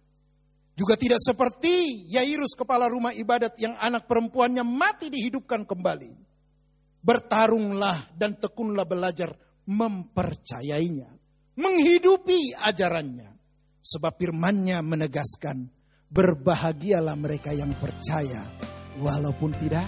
Juga 0.76 1.00
tidak 1.00 1.24
seperti 1.24 2.04
Yairus 2.12 2.52
kepala 2.52 2.84
rumah 2.92 3.16
ibadat 3.16 3.56
yang 3.56 3.72
anak 3.80 4.04
perempuannya 4.04 4.60
mati 4.60 5.08
dihidupkan 5.08 5.64
kembali. 5.64 6.12
Bertarunglah 7.00 8.12
dan 8.12 8.36
tekunlah 8.36 8.84
belajar 8.84 9.32
mempercayainya. 9.64 11.08
Menghidupi 11.56 12.52
ajarannya. 12.60 13.33
Sebab 13.84 14.16
firmannya 14.16 14.80
menegaskan 14.80 15.68
Berbahagialah 16.14 17.18
mereka 17.18 17.50
yang 17.50 17.74
percaya 17.74 18.46
walaupun 19.02 19.50
tidak 19.58 19.82